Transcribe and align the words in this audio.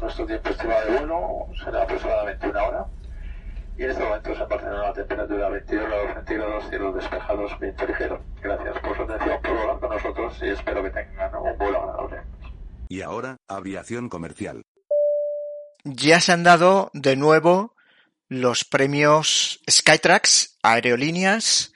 Nuestro 0.00 0.26
tiempo 0.26 0.50
estimado 0.50 0.84
de 0.86 0.98
vuelo 0.98 1.46
será 1.64 1.82
aproximadamente 1.82 2.48
una 2.48 2.62
hora. 2.62 2.86
Y 3.78 3.82
en 3.84 3.90
este 3.90 4.02
momento 4.02 4.34
se 4.34 4.44
Barcelona 4.44 4.82
la 4.82 4.92
temperatura 4.92 5.48
22 5.50 5.88
grados 5.88 6.14
centígrados, 6.14 6.68
cielos 6.70 6.94
despejados, 6.94 7.60
viento 7.60 7.86
ligero. 7.86 8.22
Gracias 8.42 8.78
por 8.78 8.96
su 8.96 9.02
atención, 9.02 9.42
por 9.42 9.52
volar 9.52 9.80
con 9.80 9.90
nosotros 9.90 10.38
y 10.42 10.48
espero 10.48 10.82
que 10.82 10.90
tengan 10.90 11.34
un 11.34 11.58
vuelo 11.58 11.82
agradable. 11.82 12.22
Y 12.88 13.02
ahora, 13.02 13.36
aviación 13.48 14.08
comercial. 14.08 14.62
Ya 15.84 16.20
se 16.20 16.32
han 16.32 16.42
dado 16.42 16.90
de 16.94 17.16
nuevo 17.16 17.74
los 18.28 18.64
premios 18.64 19.60
Skytrax, 19.70 20.58
aerolíneas 20.62 21.72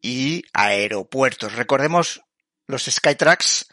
y 0.00 0.44
aeropuertos. 0.52 1.54
Recordemos 1.54 2.22
los 2.66 2.84
Skytrax. 2.84 3.68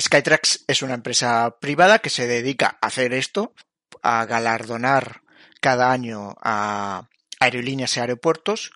Skytrax 0.00 0.64
es 0.66 0.82
una 0.82 0.94
empresa 0.94 1.56
privada 1.60 1.98
que 1.98 2.10
se 2.10 2.26
dedica 2.26 2.78
a 2.80 2.86
hacer 2.86 3.12
esto, 3.12 3.54
a 4.02 4.24
galardonar 4.24 5.22
cada 5.60 5.92
año 5.92 6.36
a 6.40 7.08
aerolíneas 7.38 7.96
y 7.96 8.00
aeropuertos. 8.00 8.72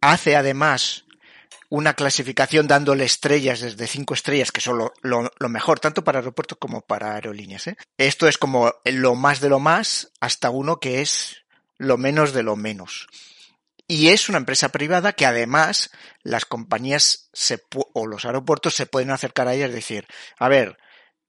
Hace 0.00 0.36
además 0.36 1.04
una 1.68 1.94
clasificación 1.94 2.66
dándole 2.66 3.04
estrellas 3.04 3.60
desde 3.60 3.86
cinco 3.86 4.14
estrellas, 4.14 4.52
que 4.52 4.60
son 4.60 4.90
lo, 5.02 5.48
mejor, 5.48 5.80
tanto 5.80 6.04
para 6.04 6.18
aeropuertos 6.18 6.58
como 6.58 6.80
para 6.80 7.14
aerolíneas. 7.14 7.66
¿eh? 7.68 7.76
Esto 7.98 8.28
es 8.28 8.38
como 8.38 8.72
lo 8.84 9.14
más 9.14 9.40
de 9.40 9.48
lo 9.48 9.58
más 9.58 10.12
hasta 10.20 10.50
uno 10.50 10.78
que 10.78 11.02
es 11.02 11.44
lo 11.78 11.98
menos 11.98 12.32
de 12.32 12.42
lo 12.42 12.56
menos. 12.56 13.08
Y 13.88 14.08
es 14.08 14.28
una 14.28 14.38
empresa 14.38 14.70
privada 14.70 15.12
que 15.12 15.26
además 15.26 15.90
las 16.22 16.44
compañías 16.44 17.30
o 17.94 18.06
los 18.06 18.24
aeropuertos 18.24 18.74
se 18.74 18.86
pueden 18.86 19.10
acercar 19.10 19.46
a 19.46 19.54
ella 19.54 19.66
y 19.66 19.72
decir, 19.72 20.06
a 20.38 20.48
ver, 20.48 20.76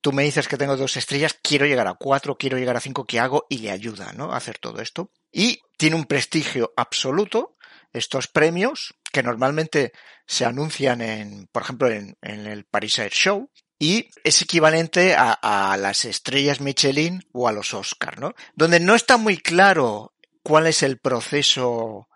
tú 0.02 0.12
me 0.12 0.24
dices 0.24 0.48
que 0.48 0.58
tengo 0.58 0.76
dos 0.76 0.98
estrellas, 0.98 1.38
quiero 1.42 1.66
llegar 1.66 1.88
a 1.88 1.94
cuatro, 1.94 2.38
quiero 2.38 2.58
llegar 2.58 2.76
a 2.76 2.82
cinco, 2.82 3.06
¿qué 3.06 3.20
hago? 3.20 3.46
Y 3.50 3.60
le 3.60 3.72
ayuda, 3.72 4.14
¿no? 4.14 4.32
A 4.32 4.38
hacer 4.38 4.58
todo 4.58 4.82
esto. 4.82 5.12
Y 5.32 5.60
tiene 5.78 5.96
un 5.96 6.06
prestigio 6.06 6.74
absoluto 6.76 7.58
estos 7.94 8.28
premios 8.28 8.96
que 9.12 9.24
normalmente 9.24 9.92
se 10.26 10.46
anuncian 10.46 11.02
en, 11.02 11.48
por 11.52 11.64
ejemplo, 11.64 11.90
en, 11.90 12.18
el 12.22 12.66
Paris 12.66 13.00
Air 13.00 13.12
Show, 13.12 13.52
y 13.80 14.10
es 14.24 14.42
equivalente 14.42 15.16
a, 15.16 15.32
a, 15.34 15.78
las 15.78 16.06
estrellas 16.06 16.62
Michelin 16.62 17.24
o 17.32 17.48
a 17.48 17.52
los 17.52 17.74
Oscar, 17.76 18.20
¿no? 18.20 18.34
Donde 18.56 18.80
no 18.80 18.96
está 18.96 19.18
muy 19.18 19.38
claro 19.38 20.14
cuál 20.42 20.66
es 20.68 20.82
el 20.82 21.00
proceso 21.00 22.08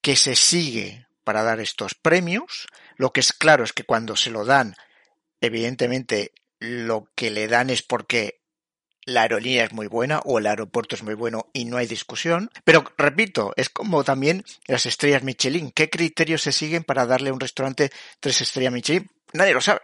que 0.00 0.16
se 0.16 0.36
sigue 0.36 1.06
para 1.24 1.42
dar 1.42 1.60
estos 1.60 1.94
premios. 1.94 2.66
Lo 2.96 3.12
que 3.12 3.20
es 3.20 3.32
claro 3.32 3.64
es 3.64 3.72
que 3.72 3.84
cuando 3.84 4.16
se 4.16 4.30
lo 4.30 4.44
dan, 4.44 4.74
evidentemente 5.40 6.32
lo 6.58 7.10
que 7.14 7.30
le 7.30 7.48
dan 7.48 7.70
es 7.70 7.82
porque 7.82 8.40
la 9.04 9.22
aerolínea 9.22 9.64
es 9.64 9.72
muy 9.72 9.86
buena 9.86 10.20
o 10.20 10.38
el 10.38 10.46
aeropuerto 10.46 10.94
es 10.94 11.02
muy 11.02 11.14
bueno 11.14 11.48
y 11.52 11.64
no 11.64 11.78
hay 11.78 11.86
discusión. 11.86 12.50
Pero 12.64 12.84
repito, 12.96 13.52
es 13.56 13.70
como 13.70 14.04
también 14.04 14.44
las 14.66 14.86
estrellas 14.86 15.22
Michelin. 15.22 15.70
¿Qué 15.70 15.88
criterios 15.88 16.42
se 16.42 16.52
siguen 16.52 16.84
para 16.84 17.06
darle 17.06 17.30
a 17.30 17.32
un 17.32 17.40
restaurante 17.40 17.90
tres 18.20 18.40
estrellas 18.40 18.72
Michelin? 18.72 19.10
Nadie 19.32 19.54
lo 19.54 19.60
sabe. 19.60 19.80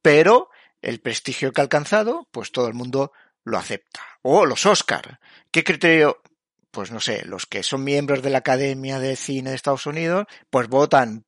Pero 0.00 0.50
el 0.80 1.00
prestigio 1.00 1.52
que 1.52 1.60
ha 1.60 1.64
alcanzado, 1.64 2.28
pues 2.30 2.52
todo 2.52 2.68
el 2.68 2.74
mundo 2.74 3.12
lo 3.44 3.58
acepta. 3.58 4.00
O 4.22 4.46
los 4.46 4.64
Oscar. 4.66 5.18
¿Qué 5.50 5.64
criterio? 5.64 6.22
Pues 6.78 6.92
no 6.92 7.00
sé, 7.00 7.24
los 7.24 7.44
que 7.44 7.64
son 7.64 7.82
miembros 7.82 8.22
de 8.22 8.30
la 8.30 8.38
Academia 8.38 9.00
de 9.00 9.16
Cine 9.16 9.50
de 9.50 9.56
Estados 9.56 9.84
Unidos, 9.86 10.26
pues 10.48 10.68
votan 10.68 11.24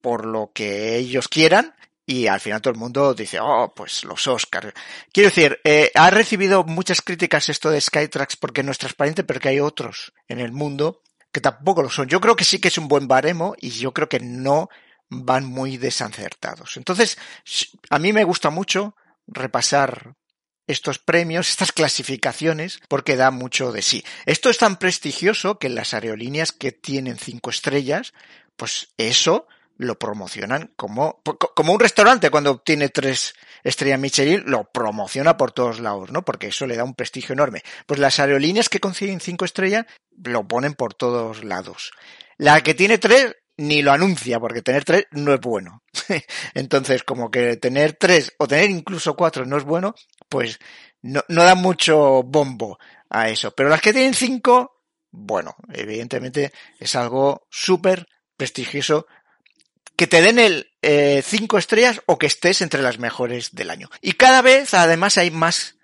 por 0.00 0.24
lo 0.24 0.50
que 0.54 0.96
ellos 0.96 1.28
quieran 1.28 1.74
y 2.06 2.26
al 2.26 2.40
final 2.40 2.62
todo 2.62 2.72
el 2.72 2.80
mundo 2.80 3.12
dice, 3.12 3.38
oh, 3.38 3.74
pues 3.76 4.02
los 4.04 4.26
Oscars. 4.26 4.72
Quiero 5.12 5.28
decir, 5.28 5.60
eh, 5.62 5.90
ha 5.94 6.08
recibido 6.08 6.64
muchas 6.64 7.02
críticas 7.02 7.50
esto 7.50 7.68
de 7.68 7.82
Skytrax 7.82 8.36
porque 8.36 8.62
no 8.62 8.72
es 8.72 8.78
transparente, 8.78 9.24
pero 9.24 9.40
que 9.40 9.50
hay 9.50 9.60
otros 9.60 10.14
en 10.26 10.40
el 10.40 10.52
mundo 10.52 11.02
que 11.30 11.42
tampoco 11.42 11.82
lo 11.82 11.90
son. 11.90 12.08
Yo 12.08 12.22
creo 12.22 12.34
que 12.34 12.44
sí 12.44 12.58
que 12.58 12.68
es 12.68 12.78
un 12.78 12.88
buen 12.88 13.08
baremo 13.08 13.56
y 13.60 13.68
yo 13.68 13.92
creo 13.92 14.08
que 14.08 14.20
no 14.20 14.70
van 15.10 15.44
muy 15.44 15.76
desacertados. 15.76 16.78
Entonces, 16.78 17.18
a 17.90 17.98
mí 17.98 18.14
me 18.14 18.24
gusta 18.24 18.48
mucho 18.48 18.96
repasar 19.26 20.14
estos 20.68 20.98
premios, 20.98 21.48
estas 21.48 21.72
clasificaciones, 21.72 22.80
porque 22.88 23.16
da 23.16 23.30
mucho 23.30 23.72
de 23.72 23.82
sí. 23.82 24.04
Esto 24.26 24.50
es 24.50 24.58
tan 24.58 24.78
prestigioso 24.78 25.58
que 25.58 25.68
las 25.68 25.94
aerolíneas 25.94 26.52
que 26.52 26.70
tienen 26.70 27.18
cinco 27.18 27.50
estrellas, 27.50 28.12
pues 28.56 28.88
eso 28.96 29.48
lo 29.78 29.98
promocionan 29.98 30.72
como, 30.76 31.22
como 31.54 31.72
un 31.72 31.80
restaurante 31.80 32.30
cuando 32.30 32.50
obtiene 32.50 32.88
tres 32.88 33.34
estrellas 33.62 34.00
Michelin, 34.00 34.42
lo 34.46 34.64
promociona 34.64 35.36
por 35.36 35.52
todos 35.52 35.80
lados, 35.80 36.10
¿no? 36.10 36.24
Porque 36.24 36.48
eso 36.48 36.66
le 36.66 36.76
da 36.76 36.84
un 36.84 36.94
prestigio 36.94 37.32
enorme. 37.32 37.62
Pues 37.86 38.00
las 38.00 38.18
aerolíneas 38.18 38.68
que 38.68 38.80
consiguen 38.80 39.20
cinco 39.20 39.44
estrellas 39.44 39.86
lo 40.24 40.46
ponen 40.46 40.74
por 40.74 40.94
todos 40.94 41.44
lados. 41.44 41.92
La 42.36 42.60
que 42.62 42.74
tiene 42.74 42.98
tres 42.98 43.36
ni 43.56 43.82
lo 43.82 43.92
anuncia, 43.92 44.38
porque 44.38 44.62
tener 44.62 44.84
tres 44.84 45.06
no 45.10 45.34
es 45.34 45.40
bueno. 45.40 45.82
Entonces, 46.54 47.02
como 47.02 47.30
que 47.30 47.56
tener 47.56 47.92
tres 47.94 48.32
o 48.38 48.46
tener 48.46 48.70
incluso 48.70 49.16
cuatro 49.16 49.44
no 49.44 49.56
es 49.56 49.64
bueno, 49.64 49.94
pues 50.28 50.58
no, 51.02 51.22
no 51.28 51.44
da 51.44 51.54
mucho 51.54 52.22
bombo 52.22 52.78
a 53.08 53.28
eso. 53.28 53.50
Pero 53.52 53.68
las 53.68 53.80
que 53.80 53.92
tienen 53.92 54.14
cinco, 54.14 54.82
bueno, 55.10 55.56
evidentemente 55.72 56.52
es 56.78 56.94
algo 56.96 57.46
súper 57.50 58.06
prestigioso 58.36 59.06
que 59.96 60.06
te 60.06 60.22
den 60.22 60.38
el 60.38 60.70
eh, 60.80 61.22
cinco 61.24 61.58
estrellas 61.58 62.02
o 62.06 62.18
que 62.18 62.26
estés 62.26 62.62
entre 62.62 62.82
las 62.82 62.98
mejores 62.98 63.54
del 63.54 63.70
año. 63.70 63.90
Y 64.00 64.12
cada 64.12 64.42
vez 64.42 64.72
además 64.74 65.18
hay 65.18 65.32
más 65.32 65.76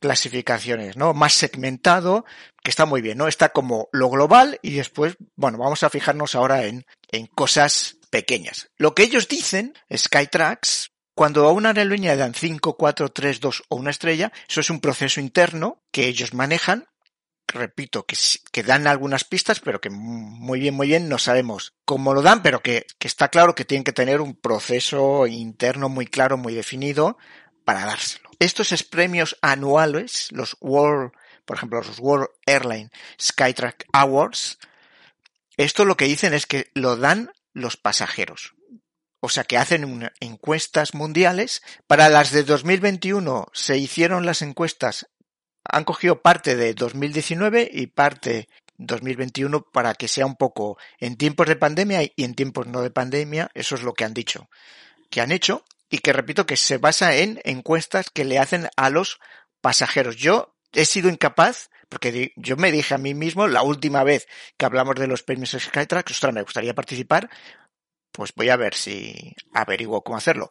clasificaciones, 0.00 0.96
¿no? 0.96 1.14
Más 1.14 1.34
segmentado, 1.34 2.24
que 2.64 2.70
está 2.70 2.84
muy 2.84 3.00
bien, 3.00 3.18
¿no? 3.18 3.28
Está 3.28 3.50
como 3.50 3.88
lo 3.92 4.10
global 4.10 4.58
y 4.62 4.72
después, 4.72 5.16
bueno, 5.36 5.58
vamos 5.58 5.84
a 5.84 5.90
fijarnos 5.90 6.34
ahora 6.34 6.64
en, 6.64 6.84
en 7.12 7.26
cosas 7.26 7.98
pequeñas. 8.10 8.70
Lo 8.76 8.94
que 8.94 9.04
ellos 9.04 9.28
dicen, 9.28 9.74
Skytrax, 9.94 10.89
cuando 11.14 11.46
a 11.46 11.52
una 11.52 11.70
aerolínea 11.70 12.12
le 12.12 12.18
dan 12.18 12.34
5, 12.34 12.76
4, 12.76 13.10
3, 13.10 13.40
2 13.40 13.62
o 13.68 13.76
una 13.76 13.90
estrella, 13.90 14.32
eso 14.48 14.60
es 14.60 14.70
un 14.70 14.80
proceso 14.80 15.20
interno 15.20 15.82
que 15.90 16.06
ellos 16.06 16.34
manejan 16.34 16.86
repito, 17.52 18.06
que, 18.06 18.62
dan 18.62 18.86
algunas 18.86 19.24
pistas, 19.24 19.60
pero 19.60 19.80
que 19.80 19.90
muy 19.90 20.60
bien, 20.60 20.74
muy 20.74 20.88
bien 20.88 21.08
no 21.08 21.18
sabemos 21.18 21.74
cómo 21.84 22.14
lo 22.14 22.22
dan, 22.22 22.42
pero 22.42 22.62
que, 22.62 22.86
que, 22.98 23.08
está 23.08 23.28
claro 23.28 23.54
que 23.54 23.64
tienen 23.64 23.84
que 23.84 23.92
tener 23.92 24.20
un 24.20 24.34
proceso 24.34 25.26
interno 25.26 25.88
muy 25.88 26.06
claro, 26.06 26.36
muy 26.36 26.54
definido 26.54 27.18
para 27.64 27.84
dárselo. 27.84 28.30
Estos 28.38 28.72
es 28.72 28.82
premios 28.82 29.36
anuales, 29.42 30.28
los 30.32 30.56
World, 30.60 31.12
por 31.44 31.56
ejemplo, 31.56 31.82
los 31.82 31.98
World 31.98 32.28
Airline 32.46 32.90
Skytrack 33.20 33.86
Awards, 33.92 34.58
esto 35.56 35.84
lo 35.84 35.96
que 35.96 36.06
dicen 36.06 36.32
es 36.32 36.46
que 36.46 36.70
lo 36.74 36.96
dan 36.96 37.32
los 37.52 37.76
pasajeros. 37.76 38.54
O 39.20 39.28
sea 39.28 39.44
que 39.44 39.58
hacen 39.58 40.10
encuestas 40.20 40.94
mundiales. 40.94 41.62
Para 41.86 42.08
las 42.08 42.32
de 42.32 42.42
2021 42.42 43.46
se 43.52 43.78
hicieron 43.78 44.26
las 44.26 44.42
encuestas 44.42 45.06
han 45.64 45.84
cogido 45.84 46.22
parte 46.22 46.56
de 46.56 46.74
2019 46.74 47.68
y 47.72 47.86
parte 47.88 48.48
2021 48.78 49.62
para 49.72 49.94
que 49.94 50.08
sea 50.08 50.26
un 50.26 50.36
poco 50.36 50.78
en 50.98 51.16
tiempos 51.16 51.46
de 51.46 51.56
pandemia 51.56 52.02
y 52.02 52.12
en 52.16 52.34
tiempos 52.34 52.66
no 52.66 52.80
de 52.80 52.90
pandemia, 52.90 53.50
eso 53.54 53.74
es 53.74 53.82
lo 53.82 53.92
que 53.92 54.04
han 54.04 54.14
dicho, 54.14 54.48
que 55.10 55.20
han 55.20 55.32
hecho 55.32 55.64
y 55.90 55.98
que 55.98 56.12
repito 56.12 56.46
que 56.46 56.56
se 56.56 56.78
basa 56.78 57.16
en 57.16 57.40
encuestas 57.44 58.10
que 58.10 58.24
le 58.24 58.38
hacen 58.38 58.68
a 58.76 58.90
los 58.90 59.18
pasajeros. 59.60 60.16
Yo 60.16 60.56
he 60.72 60.84
sido 60.84 61.10
incapaz, 61.10 61.68
porque 61.88 62.32
yo 62.36 62.56
me 62.56 62.72
dije 62.72 62.94
a 62.94 62.98
mí 62.98 63.14
mismo 63.14 63.48
la 63.48 63.62
última 63.62 64.04
vez 64.04 64.28
que 64.56 64.64
hablamos 64.64 64.94
de 64.94 65.08
los 65.08 65.22
premios 65.22 65.56
Skytrack, 65.58 66.08
ostras, 66.10 66.32
me 66.32 66.42
gustaría 66.42 66.74
participar, 66.74 67.28
pues 68.12 68.32
voy 68.34 68.48
a 68.50 68.56
ver 68.56 68.74
si 68.74 69.34
averiguo 69.52 70.02
cómo 70.02 70.18
hacerlo. 70.18 70.50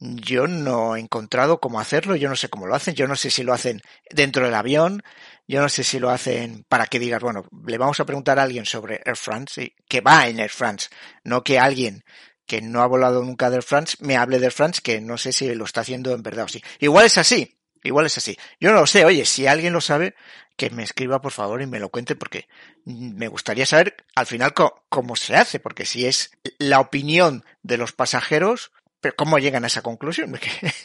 Yo 0.00 0.46
no 0.46 0.94
he 0.94 1.00
encontrado 1.00 1.58
cómo 1.60 1.80
hacerlo, 1.80 2.14
yo 2.14 2.28
no 2.28 2.36
sé 2.36 2.48
cómo 2.48 2.66
lo 2.68 2.74
hacen, 2.74 2.94
yo 2.94 3.08
no 3.08 3.16
sé 3.16 3.30
si 3.30 3.42
lo 3.42 3.52
hacen 3.52 3.82
dentro 4.10 4.44
del 4.44 4.54
avión, 4.54 5.02
yo 5.48 5.60
no 5.60 5.68
sé 5.68 5.82
si 5.82 5.98
lo 5.98 6.10
hacen 6.10 6.64
para 6.68 6.86
que 6.86 7.00
digas, 7.00 7.20
bueno, 7.20 7.44
le 7.66 7.78
vamos 7.78 7.98
a 7.98 8.04
preguntar 8.04 8.38
a 8.38 8.44
alguien 8.44 8.64
sobre 8.64 9.00
Air 9.04 9.16
France, 9.16 9.74
que 9.88 10.00
va 10.00 10.28
en 10.28 10.38
Air 10.38 10.50
France, 10.50 10.88
no 11.24 11.42
que 11.42 11.58
alguien 11.58 12.04
que 12.46 12.62
no 12.62 12.80
ha 12.82 12.86
volado 12.86 13.24
nunca 13.24 13.50
de 13.50 13.56
Air 13.56 13.64
France 13.64 13.96
me 14.00 14.16
hable 14.16 14.38
de 14.38 14.46
Air 14.46 14.52
France, 14.52 14.80
que 14.82 15.00
no 15.00 15.18
sé 15.18 15.32
si 15.32 15.52
lo 15.54 15.64
está 15.64 15.80
haciendo 15.80 16.14
en 16.14 16.22
verdad 16.22 16.44
o 16.44 16.48
sí. 16.48 16.62
Igual 16.78 17.06
es 17.06 17.18
así, 17.18 17.58
igual 17.82 18.06
es 18.06 18.16
así. 18.18 18.36
Yo 18.60 18.70
no 18.70 18.80
lo 18.80 18.86
sé, 18.86 19.04
oye, 19.04 19.24
si 19.24 19.48
alguien 19.48 19.72
lo 19.72 19.80
sabe, 19.80 20.14
que 20.58 20.70
me 20.70 20.82
escriba 20.82 21.20
por 21.20 21.30
favor 21.30 21.62
y 21.62 21.66
me 21.66 21.78
lo 21.78 21.88
cuente 21.88 22.16
porque 22.16 22.48
me 22.84 23.28
gustaría 23.28 23.64
saber 23.64 24.04
al 24.16 24.26
final 24.26 24.52
cómo 24.88 25.14
se 25.14 25.36
hace, 25.36 25.60
porque 25.60 25.86
si 25.86 26.04
es 26.04 26.32
la 26.58 26.80
opinión 26.80 27.44
de 27.62 27.78
los 27.78 27.92
pasajeros, 27.92 28.72
pero 29.00 29.14
¿cómo 29.14 29.38
llegan 29.38 29.62
a 29.62 29.68
esa 29.68 29.82
conclusión? 29.82 30.36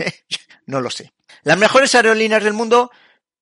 no 0.67 0.79
lo 0.79 0.91
sé. 0.91 1.11
Las 1.41 1.57
mejores 1.57 1.95
aerolíneas 1.95 2.43
del 2.43 2.53
mundo 2.53 2.91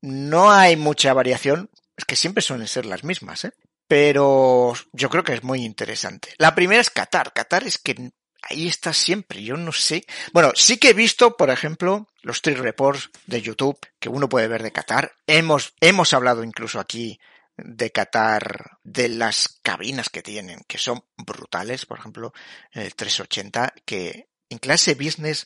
no 0.01 0.51
hay 0.51 0.77
mucha 0.77 1.13
variación, 1.13 1.69
es 1.97 2.05
que 2.05 2.15
siempre 2.15 2.41
suelen 2.41 2.67
ser 2.69 2.85
las 2.85 3.03
mismas, 3.03 3.43
¿eh? 3.43 3.51
Pero 3.89 4.73
yo 4.93 5.09
creo 5.09 5.25
que 5.25 5.33
es 5.33 5.43
muy 5.43 5.65
interesante. 5.65 6.33
La 6.37 6.55
primera 6.55 6.79
es 6.79 6.89
Qatar. 6.89 7.33
Qatar 7.33 7.65
es 7.65 7.77
que 7.77 8.13
ahí 8.41 8.67
está 8.67 8.93
siempre. 8.93 9.43
Yo 9.43 9.57
no 9.57 9.71
sé. 9.71 10.05
Bueno, 10.33 10.51
sí 10.55 10.77
que 10.77 10.89
he 10.89 10.93
visto, 10.93 11.37
por 11.37 11.49
ejemplo, 11.49 12.07
los 12.21 12.41
trip 12.41 12.57
reports 12.57 13.09
de 13.25 13.41
YouTube 13.41 13.79
que 13.99 14.09
uno 14.09 14.29
puede 14.29 14.47
ver 14.47 14.63
de 14.63 14.71
Qatar. 14.71 15.13
Hemos, 15.27 15.73
hemos 15.79 16.13
hablado 16.13 16.43
incluso 16.43 16.79
aquí 16.79 17.19
de 17.57 17.91
Qatar, 17.91 18.77
de 18.83 19.09
las 19.09 19.59
cabinas 19.61 20.09
que 20.09 20.23
tienen, 20.23 20.61
que 20.67 20.77
son 20.77 21.03
brutales. 21.17 21.85
Por 21.85 21.99
ejemplo, 21.99 22.33
el 22.71 22.95
380, 22.95 23.73
que 23.85 24.29
en 24.49 24.57
clase 24.57 24.95
business 24.95 25.45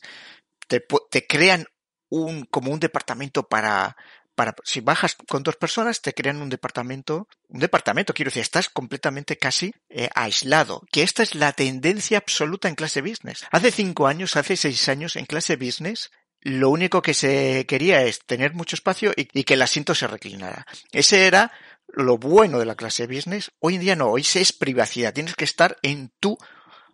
te, 0.66 0.84
te 1.10 1.26
crean 1.26 1.66
un, 2.08 2.44
como 2.44 2.72
un 2.72 2.80
departamento 2.80 3.48
para, 3.48 3.96
para, 4.36 4.54
si 4.62 4.80
bajas 4.80 5.16
con 5.26 5.42
dos 5.42 5.56
personas, 5.56 6.02
te 6.02 6.12
crean 6.12 6.40
un 6.40 6.50
departamento, 6.50 7.26
un 7.48 7.58
departamento, 7.58 8.14
quiero 8.14 8.28
decir, 8.28 8.42
estás 8.42 8.68
completamente 8.68 9.36
casi 9.38 9.72
eh, 9.88 10.08
aislado, 10.14 10.82
que 10.92 11.02
esta 11.02 11.24
es 11.24 11.34
la 11.34 11.52
tendencia 11.52 12.18
absoluta 12.18 12.68
en 12.68 12.76
clase 12.76 13.00
business. 13.00 13.44
Hace 13.50 13.72
cinco 13.72 14.06
años, 14.06 14.36
hace 14.36 14.56
seis 14.56 14.88
años, 14.88 15.16
en 15.16 15.26
clase 15.26 15.56
business, 15.56 16.10
lo 16.42 16.70
único 16.70 17.02
que 17.02 17.14
se 17.14 17.64
quería 17.66 18.02
es 18.02 18.24
tener 18.24 18.54
mucho 18.54 18.76
espacio 18.76 19.12
y, 19.16 19.28
y 19.32 19.42
que 19.42 19.54
el 19.54 19.62
asiento 19.62 19.94
se 19.94 20.06
reclinara. 20.06 20.66
Ese 20.92 21.26
era 21.26 21.50
lo 21.88 22.18
bueno 22.18 22.58
de 22.58 22.66
la 22.66 22.76
clase 22.76 23.06
business. 23.06 23.50
Hoy 23.58 23.76
en 23.76 23.80
día 23.80 23.96
no, 23.96 24.10
hoy 24.10 24.24
es 24.34 24.52
privacidad. 24.52 25.14
Tienes 25.14 25.34
que 25.34 25.44
estar 25.44 25.78
en 25.82 26.12
tu, 26.20 26.38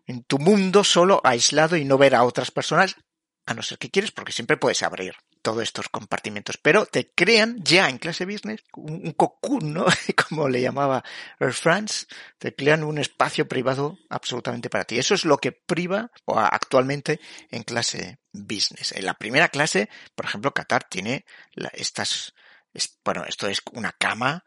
en 0.07 0.23
tu 0.25 0.39
mundo 0.39 0.85
solo 0.85 1.21
aislado 1.25 1.77
y 1.77 1.85
no 1.85 1.99
ver 1.99 2.15
a 2.15 2.25
otras 2.25 2.51
personas 2.51 2.97
a 3.45 3.55
no 3.55 3.63
ser 3.63 3.79
que 3.79 3.91
quieres, 3.91 4.13
porque 4.13 4.33
siempre 4.33 4.57
puedes 4.57 4.83
abrir 4.83 5.15
todos 5.43 5.63
estos 5.63 5.89
compartimentos, 5.89 6.57
pero 6.57 6.87
te 6.87 7.11
crean 7.11 7.63
ya 7.63 7.89
en 7.89 7.99
clase 7.99 8.25
business 8.25 8.63
un, 8.77 9.13
cocoon, 9.13 9.75
¿no? 9.75 9.87
Como 10.29 10.49
le 10.49 10.63
llamaba 10.63 11.05
Air 11.39 11.53
France, 11.53 12.07
te 12.39 12.55
crean 12.55 12.85
un 12.85 12.99
espacio 12.99 13.47
privado 13.49 13.99
absolutamente 14.09 14.71
para 14.71 14.85
ti. 14.85 14.99
Eso 14.99 15.15
es 15.15 15.25
lo 15.25 15.39
que 15.39 15.53
priva 15.53 16.11
actualmente 16.27 17.21
en 17.51 17.65
clase 17.65 18.19
business. 18.33 18.93
En 18.93 19.05
la 19.05 19.15
primera 19.15 19.49
clase, 19.49 19.91
por 20.15 20.27
ejemplo, 20.27 20.55
Qatar 20.55 20.85
tiene 20.85 21.25
estas, 21.73 22.35
es, 22.73 22.99
bueno, 23.05 23.25
esto 23.27 23.49
es 23.49 23.61
una 23.73 23.93
cama 23.93 24.45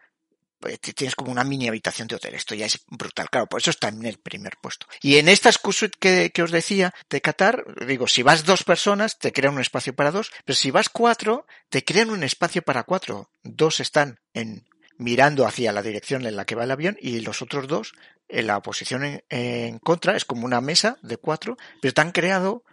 tienes 0.78 1.16
como 1.16 1.32
una 1.32 1.44
mini 1.44 1.68
habitación 1.68 2.08
de 2.08 2.16
hotel. 2.16 2.36
Esto 2.36 2.56
ya 2.56 2.66
es 2.66 2.80
brutal. 2.88 3.30
Claro, 3.30 3.48
por 3.48 3.62
eso 3.62 3.70
está 3.70 3.90
en 3.90 4.06
el 4.06 4.18
primer 4.18 4.58
puesto. 4.62 4.88
Y 5.02 5.18
en 5.18 5.30
esta 5.30 5.52
suite 5.52 5.98
que, 6.00 6.32
que 6.32 6.44
os 6.44 6.52
decía 6.52 6.94
de 7.10 7.22
Qatar, 7.22 7.64
digo, 7.86 8.08
si 8.08 8.24
vas 8.24 8.46
dos 8.46 8.64
personas, 8.64 9.18
te 9.20 9.32
crean 9.32 9.56
un 9.56 9.62
espacio 9.62 9.96
para 9.96 10.12
dos, 10.12 10.32
pero 10.44 10.56
si 10.56 10.72
vas 10.72 10.90
cuatro, 10.90 11.46
te 11.70 11.84
crean 11.84 12.10
un 12.10 12.24
espacio 12.24 12.62
para 12.62 12.84
cuatro. 12.84 13.30
Dos 13.44 13.80
están 13.80 14.20
en 14.34 14.66
mirando 14.98 15.46
hacia 15.46 15.74
la 15.74 15.82
dirección 15.82 16.26
en 16.26 16.36
la 16.36 16.46
que 16.46 16.56
va 16.56 16.64
el 16.64 16.72
avión 16.72 16.98
y 17.02 17.20
los 17.20 17.42
otros 17.42 17.68
dos 17.68 17.94
en 18.30 18.48
la 18.48 18.62
posición 18.62 19.04
en, 19.04 19.24
en 19.30 19.80
contra 19.80 20.16
es 20.16 20.26
como 20.26 20.46
una 20.46 20.62
mesa 20.62 20.98
de 21.02 21.18
cuatro, 21.18 21.58
pero 21.82 21.94
te 21.94 22.02
han 22.02 22.12
creado 22.12 22.64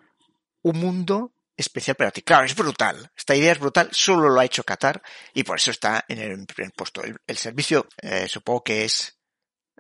un 0.63 0.79
mundo 0.79 1.33
especial 1.57 1.97
para 1.97 2.11
ti. 2.11 2.23
Claro, 2.23 2.45
es 2.45 2.55
brutal. 2.55 3.11
Esta 3.17 3.35
idea 3.35 3.53
es 3.53 3.59
brutal. 3.59 3.89
Solo 3.93 4.29
lo 4.29 4.41
ha 4.41 4.45
hecho 4.45 4.65
Qatar 4.65 5.03
y 5.35 5.43
por 5.45 5.59
eso 5.59 5.71
está 5.71 6.05
en 6.09 6.19
el 6.19 6.47
primer 6.47 6.73
puesto. 6.73 7.03
El, 7.03 7.37
servicio 7.37 7.89
eh, 8.01 8.27
supongo 8.29 8.65
que 8.65 8.85
es 8.85 9.19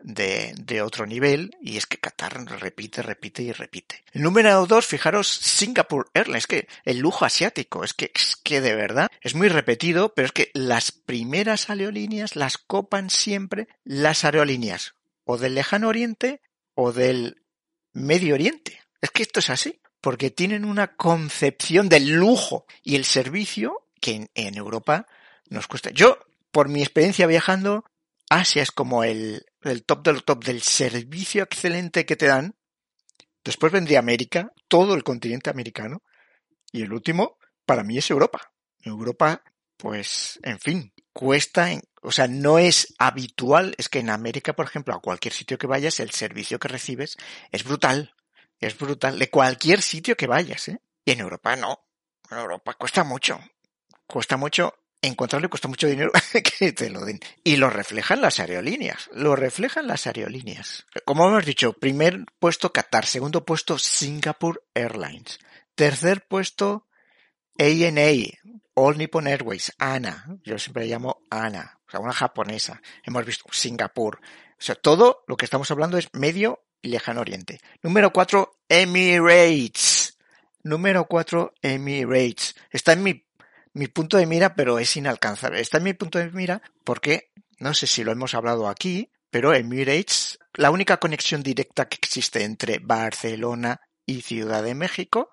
de, 0.02 0.52
de, 0.56 0.82
otro 0.82 1.06
nivel 1.06 1.50
y 1.60 1.76
es 1.76 1.86
que 1.86 1.98
Qatar 1.98 2.44
repite, 2.60 3.02
repite 3.02 3.42
y 3.42 3.52
repite. 3.52 4.04
El 4.12 4.22
número 4.22 4.66
dos, 4.66 4.86
fijaros, 4.86 5.28
Singapore 5.28 6.08
Airlines, 6.14 6.46
que 6.46 6.66
el 6.84 6.98
lujo 6.98 7.24
asiático, 7.24 7.84
es 7.84 7.94
que, 7.94 8.10
es 8.14 8.36
que 8.36 8.60
de 8.60 8.74
verdad 8.74 9.08
es 9.20 9.34
muy 9.34 9.48
repetido, 9.48 10.14
pero 10.14 10.26
es 10.26 10.32
que 10.32 10.50
las 10.54 10.92
primeras 10.92 11.70
aerolíneas 11.70 12.36
las 12.36 12.58
copan 12.58 13.10
siempre 13.10 13.68
las 13.84 14.24
aerolíneas 14.24 14.94
o 15.24 15.38
del 15.38 15.54
lejano 15.54 15.88
oriente 15.88 16.40
o 16.74 16.92
del 16.92 17.42
Medio 17.92 18.34
Oriente. 18.34 18.80
Es 19.00 19.10
que 19.10 19.22
esto 19.22 19.40
es 19.40 19.50
así 19.50 19.81
porque 20.02 20.30
tienen 20.30 20.64
una 20.66 20.96
concepción 20.96 21.88
del 21.88 22.10
lujo 22.10 22.66
y 22.82 22.96
el 22.96 23.04
servicio 23.06 23.86
que 24.00 24.28
en, 24.34 24.56
Europa 24.56 25.06
nos 25.48 25.68
cuesta. 25.68 25.90
Yo, 25.90 26.18
por 26.50 26.68
mi 26.68 26.82
experiencia 26.82 27.28
viajando, 27.28 27.84
Asia 28.28 28.62
es 28.62 28.72
como 28.72 29.04
el, 29.04 29.46
el 29.62 29.84
top 29.84 30.04
del 30.04 30.24
top 30.24 30.44
del 30.44 30.60
servicio 30.60 31.44
excelente 31.44 32.04
que 32.04 32.16
te 32.16 32.26
dan. 32.26 32.56
Después 33.44 33.72
vendría 33.72 34.00
América, 34.00 34.52
todo 34.66 34.94
el 34.94 35.04
continente 35.04 35.50
americano. 35.50 36.02
Y 36.72 36.82
el 36.82 36.92
último, 36.92 37.38
para 37.64 37.84
mí, 37.84 37.96
es 37.96 38.10
Europa. 38.10 38.52
Europa, 38.80 39.44
pues, 39.76 40.40
en 40.42 40.58
fin, 40.58 40.92
cuesta, 41.12 41.68
o 42.02 42.10
sea, 42.10 42.26
no 42.26 42.58
es 42.58 42.92
habitual, 42.98 43.76
es 43.78 43.88
que 43.88 44.00
en 44.00 44.10
América, 44.10 44.54
por 44.54 44.66
ejemplo, 44.66 44.94
a 44.94 45.00
cualquier 45.00 45.32
sitio 45.32 45.58
que 45.58 45.68
vayas, 45.68 46.00
el 46.00 46.10
servicio 46.10 46.58
que 46.58 46.68
recibes 46.68 47.16
es 47.52 47.62
brutal. 47.62 48.14
Es 48.62 48.78
brutal. 48.78 49.18
De 49.18 49.28
cualquier 49.28 49.82
sitio 49.82 50.16
que 50.16 50.26
vayas, 50.26 50.68
¿eh? 50.68 50.80
Y 51.04 51.10
en 51.10 51.20
Europa 51.20 51.56
no. 51.56 51.80
En 52.30 52.38
Europa 52.38 52.74
cuesta 52.74 53.04
mucho. 53.04 53.38
Cuesta 54.06 54.36
mucho 54.36 54.74
encontrarlo 55.02 55.50
cuesta 55.50 55.68
mucho 55.68 55.88
dinero 55.88 56.12
que 56.58 56.72
te 56.72 56.88
lo 56.88 57.04
den. 57.04 57.20
Y 57.44 57.56
lo 57.56 57.68
reflejan 57.68 58.22
las 58.22 58.38
aerolíneas. 58.38 59.10
Lo 59.12 59.36
reflejan 59.36 59.88
las 59.88 60.06
aerolíneas. 60.06 60.86
Como 61.04 61.28
hemos 61.28 61.44
dicho, 61.44 61.72
primer 61.72 62.24
puesto 62.38 62.72
Qatar, 62.72 63.04
segundo 63.04 63.44
puesto 63.44 63.78
Singapore 63.78 64.60
Airlines, 64.74 65.40
tercer 65.74 66.26
puesto 66.26 66.86
ANA, 67.58 68.10
All 68.74 68.96
Nippon 68.96 69.26
Airways, 69.26 69.72
ANA. 69.78 70.38
Yo 70.44 70.58
siempre 70.58 70.86
llamo 70.86 71.22
ANA, 71.30 71.80
o 71.86 71.90
sea, 71.90 72.00
una 72.00 72.12
japonesa. 72.12 72.80
Hemos 73.02 73.26
visto 73.26 73.44
Singapur. 73.50 74.20
O 74.22 74.64
sea, 74.64 74.76
todo 74.76 75.24
lo 75.26 75.36
que 75.36 75.44
estamos 75.44 75.70
hablando 75.72 75.98
es 75.98 76.08
medio 76.12 76.64
Lejano 76.82 77.20
Oriente. 77.20 77.60
Número 77.82 78.12
4, 78.12 78.58
Emirates. 78.68 80.18
Número 80.62 81.06
4, 81.06 81.54
Emirates. 81.62 82.54
Está 82.70 82.92
en 82.92 83.02
mi, 83.02 83.24
mi 83.72 83.88
punto 83.88 84.16
de 84.16 84.26
mira, 84.26 84.54
pero 84.54 84.78
es 84.78 84.96
inalcanzable. 84.96 85.60
Está 85.60 85.78
en 85.78 85.84
mi 85.84 85.94
punto 85.94 86.18
de 86.18 86.30
mira 86.30 86.62
porque, 86.84 87.30
no 87.58 87.74
sé 87.74 87.86
si 87.86 88.04
lo 88.04 88.12
hemos 88.12 88.34
hablado 88.34 88.68
aquí, 88.68 89.10
pero 89.30 89.54
Emirates, 89.54 90.38
la 90.54 90.70
única 90.70 90.98
conexión 90.98 91.42
directa 91.42 91.88
que 91.88 91.96
existe 91.96 92.44
entre 92.44 92.78
Barcelona 92.78 93.80
y 94.04 94.22
Ciudad 94.22 94.62
de 94.62 94.74
México, 94.74 95.30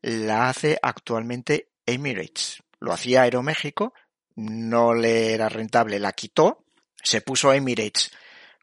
la 0.00 0.48
hace 0.48 0.78
actualmente 0.82 1.70
Emirates. 1.86 2.62
Lo 2.78 2.92
hacía 2.92 3.22
Aeroméxico, 3.22 3.94
no 4.36 4.94
le 4.94 5.34
era 5.34 5.48
rentable, 5.48 5.98
la 5.98 6.12
quitó, 6.12 6.64
se 7.02 7.20
puso 7.20 7.52
Emirates 7.52 8.12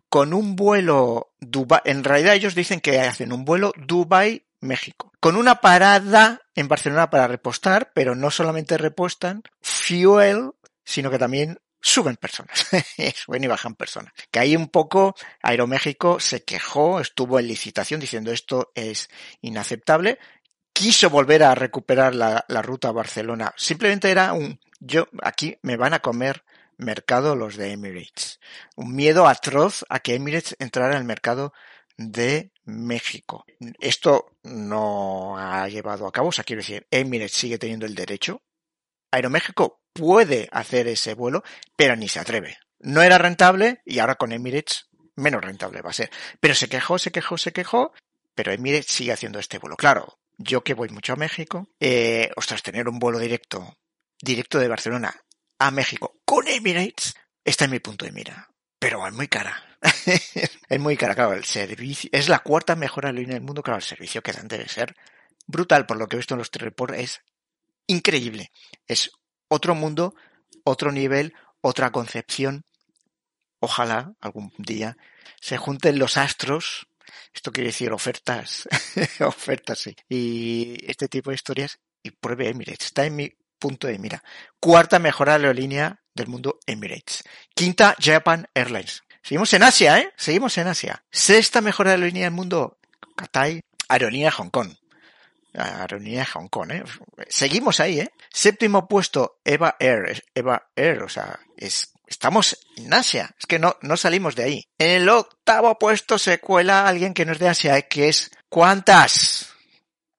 con 0.10 0.34
un 0.34 0.56
vuelo 0.56 1.32
Dubai, 1.40 1.82
en 1.86 2.04
realidad 2.04 2.34
ellos 2.34 2.56
dicen 2.56 2.82
que 2.82 3.00
hacen 3.00 3.32
un 3.32 3.46
vuelo 3.46 3.72
Dubai 3.78 4.46
México, 4.62 5.12
con 5.20 5.36
una 5.36 5.62
parada 5.62 6.42
en 6.56 6.68
Barcelona 6.68 7.10
para 7.10 7.28
repostar, 7.28 7.92
pero 7.94 8.16
no 8.16 8.30
solamente 8.30 8.78
repostan 8.78 9.44
fuel, 9.62 10.52
sino 10.84 11.10
que 11.10 11.20
también 11.20 11.60
suben 11.82 12.18
personas, 12.18 12.68
suben 13.16 13.44
y 13.44 13.48
bajan 13.48 13.76
personas. 13.76 14.14
Que 14.32 14.40
ahí 14.40 14.56
un 14.56 14.68
poco 14.68 15.16
Aeroméxico 15.42 16.20
se 16.20 16.44
quejó, 16.44 17.00
estuvo 17.00 17.40
en 17.40 17.48
licitación 17.48 18.00
diciendo 18.00 18.32
esto 18.32 18.72
es 18.76 19.10
inaceptable, 19.42 20.20
quiso 20.74 21.10
volver 21.10 21.44
a 21.44 21.56
recuperar 21.56 22.16
la, 22.16 22.44
la 22.48 22.62
ruta 22.62 22.90
a 22.90 22.94
Barcelona, 22.94 23.54
simplemente 23.56 24.12
era 24.12 24.34
un, 24.34 24.60
yo 24.80 25.08
aquí 25.22 25.58
me 25.62 25.78
van 25.78 25.94
a 25.94 26.00
comer 26.00 26.44
mercado 26.80 27.36
los 27.36 27.58
de 27.58 27.74
Emirates. 27.74 28.40
Un 28.76 28.96
miedo 28.96 29.28
atroz 29.28 29.86
a 29.90 30.00
que 30.00 30.16
Emirates 30.16 30.56
entrara 30.60 30.94
en 30.94 31.00
el 31.00 31.04
mercado 31.04 31.54
de 31.98 32.52
México. 32.64 33.46
Esto 33.80 34.38
no 34.44 35.38
ha 35.38 35.68
llevado 35.68 36.08
a 36.08 36.12
cabo, 36.12 36.30
o 36.30 36.32
sea, 36.32 36.46
quiero 36.46 36.62
decir, 36.62 36.88
Emirates 36.90 37.34
sigue 37.34 37.58
teniendo 37.58 37.86
el 37.86 37.96
derecho. 37.96 38.42
Aeroméxico 39.12 39.82
puede 39.94 40.48
hacer 40.52 40.88
ese 40.88 41.14
vuelo, 41.14 41.44
pero 41.76 41.96
ni 41.96 42.08
se 42.08 42.20
atreve. 42.20 42.58
No 42.80 43.02
era 43.02 43.18
rentable 43.18 43.82
y 43.86 44.00
ahora 44.00 44.16
con 44.16 44.32
Emirates 44.32 44.88
menos 45.16 45.44
rentable 45.44 45.82
va 45.82 45.90
a 45.90 45.94
ser. 45.94 46.10
Pero 46.40 46.56
se 46.56 46.70
quejó, 46.70 46.98
se 46.98 47.12
quejó, 47.12 47.38
se 47.38 47.52
quejó, 47.52 47.92
pero 48.34 48.54
Emirates 48.54 48.92
sigue 48.92 49.12
haciendo 49.12 49.40
este 49.40 49.58
vuelo. 49.58 49.76
Claro, 49.76 50.20
yo 50.38 50.64
que 50.64 50.74
voy 50.74 50.88
mucho 50.90 51.12
a 51.12 51.18
México, 51.18 51.68
eh, 51.82 52.32
ostras, 52.38 52.64
tener 52.64 52.88
un 52.88 53.00
vuelo 53.00 53.20
directo, 53.20 53.76
directo 54.22 54.60
de 54.60 54.70
Barcelona 54.70 55.14
a 55.60 55.72
México 55.72 56.20
con 56.26 56.48
Emirates 56.48 57.14
está 57.44 57.66
en 57.66 57.72
mi 57.72 57.80
punto 57.80 58.06
de 58.06 58.12
mira. 58.12 58.50
Pero 58.80 59.06
es 59.06 59.14
muy 59.14 59.28
cara. 59.28 59.78
es 60.70 60.80
muy 60.80 60.96
cara, 60.98 61.16
claro, 61.16 61.34
el 61.34 61.44
servicio, 61.46 62.10
es 62.14 62.30
la 62.30 62.40
cuarta 62.40 62.76
mejor 62.76 63.06
aerolínea 63.06 63.36
del 63.36 63.44
mundo, 63.44 63.62
claro, 63.62 63.78
el 63.78 63.84
servicio 63.84 64.22
que 64.22 64.32
dan 64.32 64.48
debe 64.48 64.68
ser 64.68 64.96
brutal, 65.48 65.86
por 65.86 65.98
lo 65.98 66.08
que 66.08 66.16
he 66.16 66.20
visto 66.20 66.34
en 66.34 66.40
los 66.40 66.52
reports, 66.52 66.98
es 66.98 67.22
increíble. 67.88 68.52
Es 68.88 69.12
otro 69.48 69.76
mundo, 69.76 70.16
otro 70.64 70.92
nivel, 70.92 71.34
otra 71.62 71.92
concepción. 71.92 72.64
Ojalá 73.60 74.14
algún 74.22 74.54
día 74.58 74.98
se 75.42 75.58
junten 75.58 76.00
los 76.00 76.18
astros, 76.18 76.88
esto 77.34 77.52
quiere 77.52 77.70
decir 77.70 77.92
ofertas, 77.92 78.68
ofertas, 79.26 79.80
sí, 79.80 79.96
y 80.08 80.78
este 80.90 81.08
tipo 81.08 81.32
de 81.32 81.36
historias, 81.36 81.80
y 82.04 82.12
pruebe 82.12 82.50
Emirates. 82.50 82.88
Está 82.88 83.06
en 83.06 83.16
mi 83.16 83.32
punto 83.60 83.88
de 83.88 84.00
mira. 84.00 84.24
Cuarta 84.60 85.00
mejor 85.00 85.30
aerolínea 85.30 86.00
del 86.14 86.28
mundo 86.28 86.60
Emirates. 86.66 87.24
Quinta 87.54 87.96
Japan 88.00 88.48
Airlines. 88.54 89.04
Seguimos 89.22 89.54
en 89.54 89.64
Asia, 89.64 90.00
¿eh? 90.00 90.14
Seguimos 90.18 90.58
en 90.58 90.68
Asia. 90.68 91.04
Sexta 91.12 91.62
mejor 91.62 91.88
aerolínea 91.88 92.24
del 92.24 92.34
mundo 92.34 92.80
Cathay 93.16 93.62
Aerolínea 93.88 94.32
Hong 94.32 94.50
Kong. 94.50 94.74
Aerolínea 95.54 96.26
Hong 96.26 96.48
Kong, 96.48 96.72
¿eh? 96.72 96.84
Seguimos 97.28 97.80
ahí, 97.80 98.00
¿eh? 98.00 98.12
Séptimo 98.32 98.88
puesto, 98.88 99.40
Eva 99.44 99.76
Air. 99.80 100.24
Eva 100.34 100.70
Air, 100.76 101.04
o 101.04 101.10
sea, 101.10 101.40
es, 101.58 101.94
estamos 102.08 102.58
en 102.78 102.94
Asia. 102.94 103.30
Es 103.38 103.46
que 103.46 103.60
no, 103.60 103.78
no 103.82 103.98
salimos 103.98 104.36
de 104.36 104.44
ahí. 104.44 104.68
En 104.78 105.02
el 105.02 105.10
octavo 105.10 105.78
puesto 105.78 106.18
se 106.18 106.40
cuela 106.40 106.88
alguien 106.88 107.14
que 107.14 107.26
no 107.26 107.34
es 107.34 107.40
de 107.40 107.50
Asia, 107.50 107.78
¿eh? 107.78 107.88
que 107.88 108.10
es 108.10 108.32
¿Cuántas? 108.50 109.54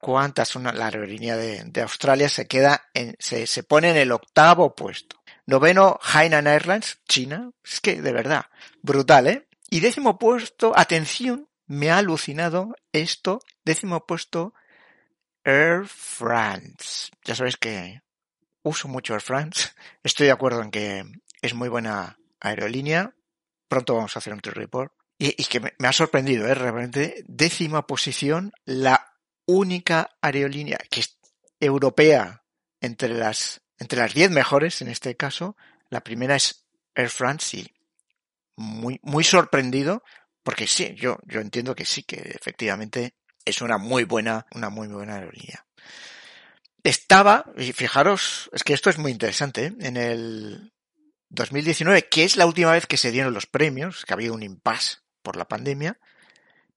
¿Cuántas? 0.01 0.57
Una, 0.57 0.73
la 0.73 0.87
aerolínea 0.87 1.37
de, 1.37 1.63
de 1.65 1.83
Australia 1.83 2.29
se 2.31 2.47
queda 2.47 2.89
en, 2.95 3.15
se, 3.19 3.47
se 3.47 3.63
pone 3.63 3.91
en 3.91 3.99
el 3.99 4.13
octavo 4.13 4.75
puesto. 4.75 5.21
Noveno, 5.47 5.99
Hainan 6.03 6.47
Airlines, 6.47 7.01
China. 7.07 7.51
Es 7.63 7.81
que, 7.81 8.01
de 8.01 8.13
verdad, 8.13 8.47
brutal, 8.83 9.27
¿eh? 9.27 9.49
Y 9.69 9.81
décimo 9.81 10.19
puesto, 10.19 10.73
atención, 10.75 11.49
me 11.67 11.91
ha 11.91 11.99
alucinado 11.99 12.75
esto. 12.93 13.41
Décimo 13.63 14.07
puesto, 14.07 14.55
Air 15.45 15.87
France. 15.87 17.11
Ya 17.25 17.35
sabéis 17.35 17.59
que 17.59 18.01
uso 18.63 18.89
mucho 18.89 19.13
Air 19.13 19.23
France. 19.23 19.69
Estoy 20.03 20.27
de 20.27 20.33
acuerdo 20.33 20.63
en 20.63 20.71
que 20.71 21.05
es 21.43 21.53
muy 21.53 21.69
buena 21.69 22.19
aerolínea. 22.41 23.15
Pronto 23.69 23.97
vamos 23.97 24.17
a 24.17 24.21
hacer 24.21 24.33
un 24.33 24.41
report. 24.41 24.95
Y, 25.19 25.35
y 25.37 25.45
que 25.45 25.61
me, 25.61 25.75
me, 25.79 25.89
ha 25.89 25.93
sorprendido, 25.93 26.47
¿eh? 26.47 26.55
Realmente, 26.55 27.23
décima 27.27 27.87
posición, 27.87 28.53
la 28.65 29.10
única 29.51 30.11
aerolínea 30.21 30.79
que 30.91 31.01
es 31.01 31.19
europea 31.59 32.45
entre 32.81 33.11
las, 33.11 33.61
entre 33.79 33.99
las 33.99 34.15
diez 34.15 34.31
mejores 34.31 34.81
en 34.83 34.89
este 34.89 35.17
caso. 35.17 35.57
La 35.89 36.03
primera 36.03 36.37
es 36.37 36.67
Air 36.95 37.11
France 37.11 37.57
y 37.57 37.67
muy, 38.57 39.01
muy 39.03 39.25
sorprendido 39.25 40.03
porque 40.43 40.67
sí, 40.67 40.95
yo, 40.97 41.19
yo 41.25 41.41
entiendo 41.41 41.75
que 41.75 41.85
sí, 41.85 42.03
que 42.03 42.17
efectivamente 42.17 43.15
es 43.45 43.61
una 43.61 43.79
muy 43.79 44.05
buena, 44.05 44.47
una 44.55 44.71
muy 44.71 44.89
buena 44.89 45.17
aerolínea. 45.17 45.67
Estaba, 46.83 47.45
y 47.59 47.73
fijaros, 47.73 48.49
es 48.53 48.65
que 48.65 48.73
esto 48.73 48.89
es 48.89 48.99
muy 48.99 49.13
interesante, 49.13 49.67
¿eh? 49.67 49.75
en 49.81 49.97
el 49.97 50.73
2019, 51.29 52.09
que 52.09 52.25
es 52.25 52.37
la 52.37 52.47
última 52.47 52.73
vez 52.73 52.87
que 52.87 52.97
se 52.97 53.11
dieron 53.11 53.35
los 53.35 53.47
premios, 53.47 54.05
que 54.05 54.15
había 54.15 54.33
un 54.33 54.43
impasse 54.43 54.99
por 55.23 55.37
la 55.37 55.47
pandemia, 55.47 55.99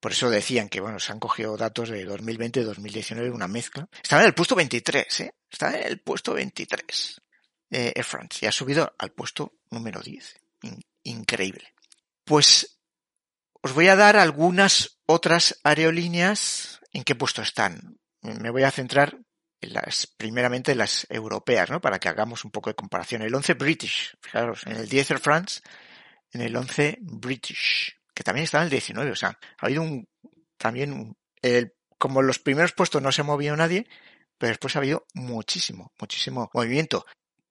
por 0.04 0.12
eso 0.12 0.28
decían 0.28 0.68
que, 0.68 0.82
bueno, 0.82 1.00
se 1.00 1.12
han 1.12 1.18
cogido 1.18 1.56
datos 1.56 1.88
de 1.88 2.04
2020 2.04 2.60
y 2.60 2.62
2019, 2.62 3.30
una 3.30 3.48
mezcla. 3.48 3.88
Estaba 4.02 4.20
en 4.20 4.28
el 4.28 4.34
puesto 4.34 4.54
23, 4.54 5.20
¿eh? 5.20 5.34
Estaba 5.50 5.78
en 5.78 5.86
el 5.86 5.98
puesto 5.98 6.34
23, 6.34 7.22
eh, 7.70 7.92
Air 7.96 8.04
France, 8.04 8.40
y 8.42 8.46
ha 8.46 8.52
subido 8.52 8.94
al 8.98 9.12
puesto 9.12 9.54
número 9.70 10.02
10. 10.02 10.42
In 10.60 10.84
increíble. 11.04 11.72
Pues 12.22 12.80
os 13.62 13.72
voy 13.72 13.88
a 13.88 13.96
dar 13.96 14.18
algunas 14.18 14.98
otras 15.06 15.58
aerolíneas 15.64 16.80
en 16.92 17.02
qué 17.02 17.14
puesto 17.14 17.40
están. 17.40 17.98
Me 18.20 18.50
voy 18.50 18.64
a 18.64 18.70
centrar 18.70 19.18
en 19.62 19.72
las, 19.72 20.06
primeramente 20.06 20.72
en 20.72 20.78
las 20.80 21.06
europeas, 21.08 21.70
¿no? 21.70 21.80
Para 21.80 21.98
que 21.98 22.10
hagamos 22.10 22.44
un 22.44 22.50
poco 22.50 22.68
de 22.68 22.76
comparación. 22.76 23.22
El 23.22 23.34
11 23.34 23.54
British, 23.54 24.14
fijaros, 24.20 24.66
en 24.66 24.76
el 24.76 24.86
10 24.86 25.12
Air 25.12 25.20
France, 25.20 25.62
en 26.30 26.42
el 26.42 26.54
11 26.54 26.98
British, 27.00 27.96
que 28.14 28.22
también 28.22 28.44
está 28.44 28.58
en 28.58 28.64
el 28.64 28.70
19, 28.70 29.10
o 29.10 29.16
sea, 29.16 29.38
ha 29.58 29.66
habido 29.66 29.82
un, 29.82 30.08
también 30.56 30.92
un, 30.92 31.16
el, 31.42 31.74
como 31.98 32.22
los 32.22 32.38
primeros 32.38 32.72
puestos 32.72 33.02
no 33.02 33.12
se 33.12 33.22
ha 33.22 33.24
movido 33.24 33.56
nadie, 33.56 33.86
pero 34.38 34.48
después 34.48 34.76
ha 34.76 34.78
habido 34.78 35.06
muchísimo, 35.14 35.92
muchísimo 35.98 36.50
movimiento. 36.52 37.06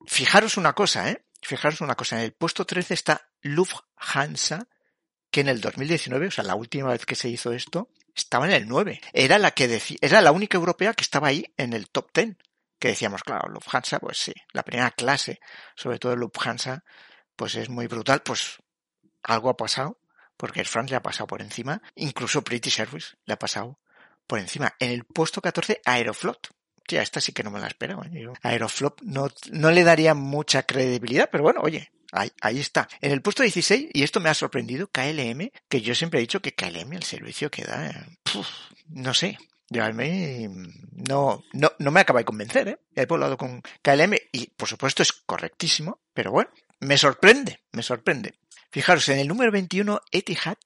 Fijaros 0.05 0.58
una 0.58 0.74
cosa, 0.74 1.10
¿eh? 1.10 1.25
Fijaros 1.41 1.82
una 1.82 1.96
cosa, 1.96 2.17
en 2.17 2.24
el 2.24 2.34
puesto 2.34 2.65
13 2.65 2.93
está 2.93 3.29
Lufthansa, 3.41 4.67
que 5.29 5.41
en 5.41 5.50
el 5.50 5.60
2019, 5.62 6.27
o 6.27 6.32
sea, 6.32 6.43
la 6.43 6.55
última 6.55 6.89
vez 6.89 7.05
que 7.05 7.15
se 7.15 7.29
hizo 7.29 7.51
esto, 7.51 7.89
estaba 8.15 8.46
en 8.46 8.53
el 8.53 8.67
9. 8.67 9.01
Era 9.13 9.39
la 9.39 9.51
que 9.51 9.67
decía, 9.67 9.98
era 10.01 10.22
la 10.22 10.32
única 10.32 10.58
europea 10.58 10.93
que 10.93 11.03
estaba 11.03 11.27
ahí 11.27 11.46
en 11.58 11.74
el 11.74 11.89
top 11.89 12.12
10. 12.13 12.38
Que 12.79 12.89
decíamos, 12.89 13.24
claro, 13.24 13.50
Lufthansa, 13.50 14.00
pues 14.00 14.17
sí, 14.17 14.34
la 14.51 14.63
primera 14.63 14.91
clase, 14.91 15.39
sobre 15.75 16.00
todo 16.00 16.15
Lufthansa, 16.15 16.84
pues 17.36 17.55
es 17.55 17.70
muy 17.70 17.88
brutal, 17.88 18.22
pues 18.22 18.58
algo 19.24 19.50
ha 19.50 19.58
pasado, 19.58 20.00
porque 20.44 20.60
Air 20.60 20.68
France 20.68 20.92
le 20.92 20.98
ha 20.98 21.02
pasado 21.02 21.26
por 21.26 21.42
encima, 21.42 21.82
incluso 21.96 22.42
British 22.42 22.82
Airways 22.82 23.16
le 23.24 23.34
ha 23.34 23.40
pasado 23.40 23.80
por 24.28 24.40
encima. 24.40 24.76
En 24.78 24.92
el 24.92 25.06
puesto 25.06 25.40
14, 25.40 25.80
Aeroflot. 25.86 26.50
Tía, 26.86 27.02
esta 27.02 27.22
sí 27.22 27.32
que 27.32 27.44
no 27.44 27.50
me 27.50 27.62
la 27.62 27.68
esperaba. 27.68 28.06
Yo, 28.12 28.34
Aeroflot 28.42 29.02
no, 29.04 29.30
no 29.54 29.72
le 29.72 29.86
daría 29.86 30.14
mucha 30.14 30.64
credibilidad, 30.64 31.30
pero 31.32 31.46
bueno, 31.46 31.62
oye, 31.62 31.94
Ahí, 32.12 32.60
está. 32.60 32.90
En 33.00 33.14
el 33.14 33.22
puesto 33.22 33.42
16, 33.42 33.92
y 33.94 34.04
esto 34.04 34.20
me 34.20 34.30
ha 34.30 34.34
sorprendido, 34.34 34.88
KLM, 34.88 35.50
que 35.70 35.82
yo 35.82 35.96
siempre 35.96 36.20
he 36.20 36.22
dicho 36.22 36.42
que 36.42 36.54
KLM, 36.54 36.92
el 36.92 37.04
servicio 37.04 37.50
que 37.50 37.64
da, 37.64 38.06
puf, 38.22 38.48
no 38.90 39.14
sé, 39.14 39.38
yo 39.70 39.84
a 39.84 39.92
mí 39.94 40.48
no, 40.92 41.44
no, 41.54 41.72
no 41.80 41.92
me 41.92 42.02
acaba 42.02 42.20
de 42.20 42.26
convencer, 42.26 42.68
¿eh? 42.68 42.80
He 42.96 43.08
poblado 43.08 43.38
con 43.38 43.64
KLM 43.82 44.16
y 44.32 44.48
por 44.48 44.68
supuesto 44.68 45.02
es 45.02 45.12
correctísimo, 45.12 46.02
pero 46.14 46.32
bueno, 46.32 46.52
me 46.84 46.98
sorprende, 46.98 47.62
me 47.72 47.84
sorprende. 47.84 48.36
Fijaros, 48.72 49.08
en 49.10 49.20
el 49.20 49.28
número 49.28 49.52
21, 49.52 50.02
Etihad, 50.12 50.58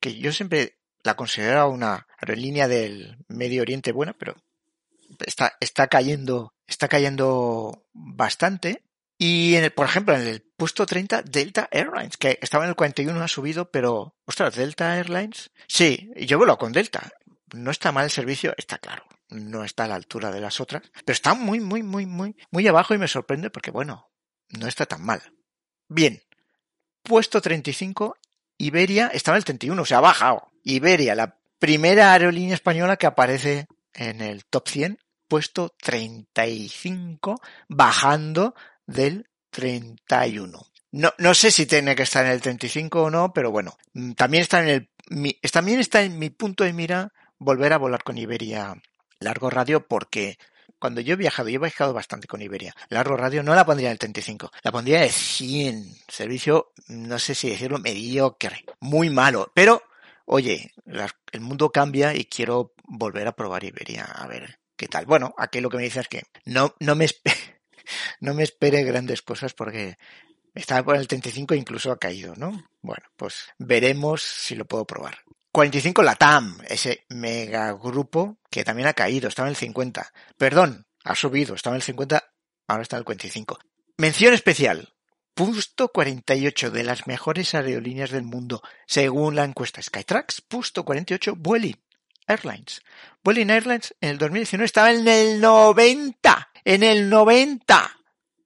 que 0.00 0.16
yo 0.18 0.32
siempre 0.32 0.78
la 1.02 1.14
consideraba 1.14 1.68
una 1.68 2.06
aerolínea 2.18 2.66
del 2.66 3.18
Medio 3.28 3.62
Oriente 3.62 3.92
buena, 3.92 4.12
pero 4.14 4.36
está, 5.24 5.56
está 5.60 5.86
cayendo, 5.86 6.54
está 6.66 6.88
cayendo 6.88 7.86
bastante. 7.92 8.82
Y 9.16 9.54
en 9.54 9.64
el, 9.64 9.70
por 9.70 9.86
ejemplo, 9.86 10.14
en 10.14 10.26
el 10.26 10.42
puesto 10.42 10.86
30, 10.86 11.22
Delta 11.22 11.68
Airlines, 11.70 12.16
que 12.16 12.38
estaba 12.42 12.64
en 12.64 12.70
el 12.70 12.76
41, 12.76 13.20
ha 13.22 13.28
subido, 13.28 13.70
pero, 13.70 14.16
ostras, 14.24 14.56
Delta 14.56 14.96
Airlines, 14.96 15.52
sí, 15.68 16.10
yo 16.16 16.38
vuelo 16.38 16.58
con 16.58 16.72
Delta. 16.72 17.12
No 17.54 17.70
está 17.70 17.92
mal 17.92 18.06
el 18.06 18.10
servicio, 18.10 18.54
está 18.56 18.78
claro. 18.78 19.04
No 19.28 19.64
está 19.64 19.84
a 19.84 19.88
la 19.88 19.94
altura 19.94 20.32
de 20.32 20.40
las 20.40 20.60
otras, 20.60 20.82
pero 21.04 21.14
está 21.14 21.34
muy, 21.34 21.60
muy, 21.60 21.82
muy, 21.82 22.06
muy, 22.06 22.36
muy 22.50 22.66
abajo 22.66 22.94
y 22.94 22.98
me 22.98 23.08
sorprende 23.08 23.50
porque, 23.50 23.70
bueno, 23.70 24.10
no 24.48 24.66
está 24.66 24.86
tan 24.86 25.04
mal. 25.04 25.22
Bien. 25.88 26.22
Puesto 27.02 27.40
35, 27.40 28.16
Iberia 28.58 29.08
estaba 29.08 29.36
en 29.36 29.40
el 29.40 29.44
31, 29.44 29.82
o 29.82 29.84
sea, 29.84 29.98
ha 29.98 30.00
bajado. 30.02 30.50
Iberia, 30.62 31.14
la 31.14 31.36
primera 31.58 32.12
aerolínea 32.12 32.54
española 32.54 32.96
que 32.96 33.06
aparece 33.06 33.66
en 33.92 34.20
el 34.20 34.44
top 34.46 34.68
100, 34.68 34.98
puesto 35.28 35.74
35, 35.82 37.40
bajando 37.68 38.54
del 38.86 39.28
31. 39.50 40.66
No, 40.92 41.12
no 41.18 41.34
sé 41.34 41.50
si 41.50 41.66
tiene 41.66 41.94
que 41.96 42.04
estar 42.04 42.24
en 42.24 42.32
el 42.32 42.40
35 42.40 43.02
o 43.02 43.10
no, 43.10 43.32
pero 43.32 43.50
bueno, 43.50 43.76
también 44.16 44.42
está 44.42 44.62
en 44.62 44.68
el, 44.68 45.40
también 45.50 45.80
está 45.80 46.02
en 46.02 46.18
mi 46.18 46.30
punto 46.30 46.64
de 46.64 46.72
mira 46.72 47.12
volver 47.38 47.72
a 47.72 47.78
volar 47.78 48.02
con 48.04 48.16
Iberia 48.16 48.74
largo 49.18 49.50
radio 49.50 49.86
porque 49.86 50.38
cuando 50.84 51.00
yo 51.00 51.14
he 51.14 51.16
viajado, 51.16 51.48
yo 51.48 51.56
he 51.56 51.60
viajado 51.60 51.94
bastante 51.94 52.26
con 52.26 52.42
Iberia, 52.42 52.74
largo 52.90 53.16
radio 53.16 53.42
no 53.42 53.54
la 53.54 53.64
pondría 53.64 53.88
en 53.88 53.92
el 53.92 53.98
35, 53.98 54.52
la 54.62 54.70
pondría 54.70 55.00
de 55.00 55.08
100, 55.08 55.96
servicio, 56.06 56.74
no 56.88 57.18
sé 57.18 57.34
si 57.34 57.48
decirlo, 57.48 57.78
mediocre, 57.78 58.66
muy 58.80 59.08
malo, 59.08 59.50
pero 59.54 59.82
oye, 60.26 60.74
el 61.32 61.40
mundo 61.40 61.70
cambia 61.70 62.14
y 62.14 62.26
quiero 62.26 62.74
volver 62.82 63.26
a 63.26 63.34
probar 63.34 63.64
Iberia, 63.64 64.04
a 64.04 64.26
ver 64.26 64.58
qué 64.76 64.86
tal. 64.86 65.06
Bueno, 65.06 65.34
aquí 65.38 65.62
lo 65.62 65.70
que 65.70 65.78
me 65.78 65.84
dice 65.84 66.00
es 66.00 66.08
que 66.08 66.24
no, 66.44 66.74
no 66.80 66.94
me 66.94 67.06
no 68.20 68.34
me 68.34 68.42
espere 68.42 68.84
grandes 68.84 69.22
cosas 69.22 69.54
porque 69.54 69.96
estaba 70.54 70.82
por 70.82 70.96
el 70.96 71.08
35 71.08 71.54
e 71.54 71.56
incluso 71.56 71.92
ha 71.92 71.98
caído, 71.98 72.34
¿no? 72.36 72.62
Bueno, 72.82 73.04
pues 73.16 73.46
veremos 73.56 74.20
si 74.20 74.54
lo 74.54 74.66
puedo 74.66 74.84
probar. 74.84 75.16
45 75.54 76.02
la 76.02 76.16
TAM, 76.16 76.58
ese 76.68 77.06
megagrupo 77.10 78.38
que 78.50 78.64
también 78.64 78.88
ha 78.88 78.92
caído, 78.92 79.28
estaba 79.28 79.46
en 79.46 79.52
el 79.52 79.56
50. 79.56 80.12
Perdón, 80.36 80.88
ha 81.04 81.14
subido, 81.14 81.54
estaba 81.54 81.76
en 81.76 81.78
el 81.78 81.84
50, 81.84 82.24
ahora 82.66 82.82
está 82.82 82.96
en 82.96 83.02
el 83.02 83.04
45. 83.04 83.60
Mención 83.96 84.34
especial. 84.34 84.92
Puesto 85.32 85.88
48 85.88 86.72
de 86.72 86.82
las 86.82 87.06
mejores 87.06 87.54
aerolíneas 87.54 88.10
del 88.10 88.24
mundo, 88.24 88.62
según 88.86 89.36
la 89.36 89.44
encuesta 89.44 89.80
Skytrax. 89.80 90.40
Puesto 90.40 90.84
48, 90.84 91.36
Vueling 91.36 91.80
Airlines. 92.26 92.82
Vueling 93.22 93.50
Airlines 93.50 93.94
en 94.00 94.10
el 94.10 94.18
2019 94.18 94.64
estaba 94.64 94.90
en 94.90 95.06
el 95.06 95.40
90 95.40 96.50
en 96.64 96.82
el 96.82 97.08
90 97.08 97.90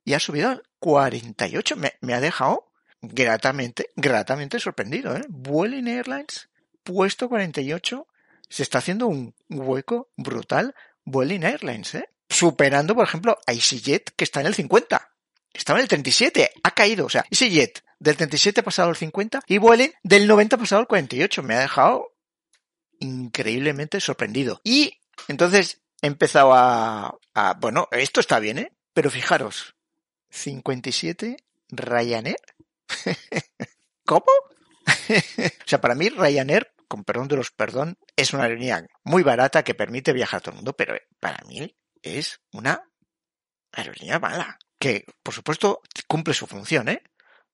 y 0.04 0.12
ha 0.12 0.20
subido 0.20 0.50
al 0.50 0.62
48. 0.78 1.76
Me, 1.76 1.94
me 2.00 2.14
ha 2.14 2.20
dejado 2.20 2.70
gratamente, 3.00 3.90
gratamente 3.96 4.60
sorprendido. 4.60 5.16
¿eh? 5.16 5.24
Vueling 5.28 5.86
Airlines, 5.86 6.47
puesto 6.88 7.28
48, 7.28 8.06
se 8.48 8.62
está 8.62 8.78
haciendo 8.78 9.06
un 9.06 9.34
hueco 9.50 10.08
brutal. 10.16 10.74
Vueling 11.04 11.44
Airlines, 11.44 11.94
¿eh? 11.94 12.10
superando, 12.28 12.94
por 12.94 13.06
ejemplo, 13.06 13.38
a 13.46 13.52
EasyJet, 13.52 14.10
que 14.16 14.24
está 14.24 14.40
en 14.40 14.46
el 14.46 14.54
50. 14.54 15.10
Estaba 15.52 15.78
en 15.78 15.84
el 15.84 15.88
37, 15.88 16.50
ha 16.62 16.70
caído. 16.72 17.06
O 17.06 17.08
sea, 17.08 17.24
EasyJet 17.30 17.82
del 17.98 18.16
37 18.16 18.60
ha 18.60 18.64
pasado 18.64 18.90
al 18.90 18.96
50 18.96 19.42
y 19.46 19.58
Vueling 19.58 19.90
del 20.02 20.26
90 20.26 20.56
ha 20.56 20.58
pasado 20.58 20.80
al 20.80 20.88
48. 20.88 21.42
Me 21.42 21.54
ha 21.54 21.60
dejado 21.60 22.12
increíblemente 23.00 24.00
sorprendido. 24.00 24.60
Y 24.64 25.00
entonces 25.28 25.80
he 26.02 26.06
empezado 26.06 26.52
a, 26.54 27.18
bueno, 27.60 27.88
esto 27.92 28.20
está 28.20 28.38
bien, 28.38 28.58
¿eh? 28.58 28.72
Pero 28.92 29.10
fijaros, 29.10 29.74
57 30.30 31.36
Ryanair. 31.70 32.36
¿Cómo? 34.04 34.26
o 34.86 35.66
sea, 35.66 35.80
para 35.80 35.94
mí 35.94 36.08
Ryanair 36.08 36.70
con 36.88 37.04
perdón 37.04 37.28
de 37.28 37.36
los 37.36 37.50
perdón, 37.50 37.98
es 38.16 38.32
una 38.32 38.44
aerolínea 38.44 38.84
muy 39.04 39.22
barata 39.22 39.62
que 39.62 39.74
permite 39.74 40.12
viajar 40.12 40.38
a 40.38 40.40
todo 40.40 40.52
el 40.52 40.56
mundo, 40.56 40.72
pero 40.72 40.94
para 41.20 41.44
mí 41.46 41.76
es 42.02 42.40
una 42.52 42.82
aerolínea 43.72 44.18
mala. 44.18 44.58
Que, 44.78 45.04
por 45.22 45.34
supuesto, 45.34 45.82
cumple 46.06 46.34
su 46.34 46.46
función, 46.46 46.88
¿eh? 46.88 47.02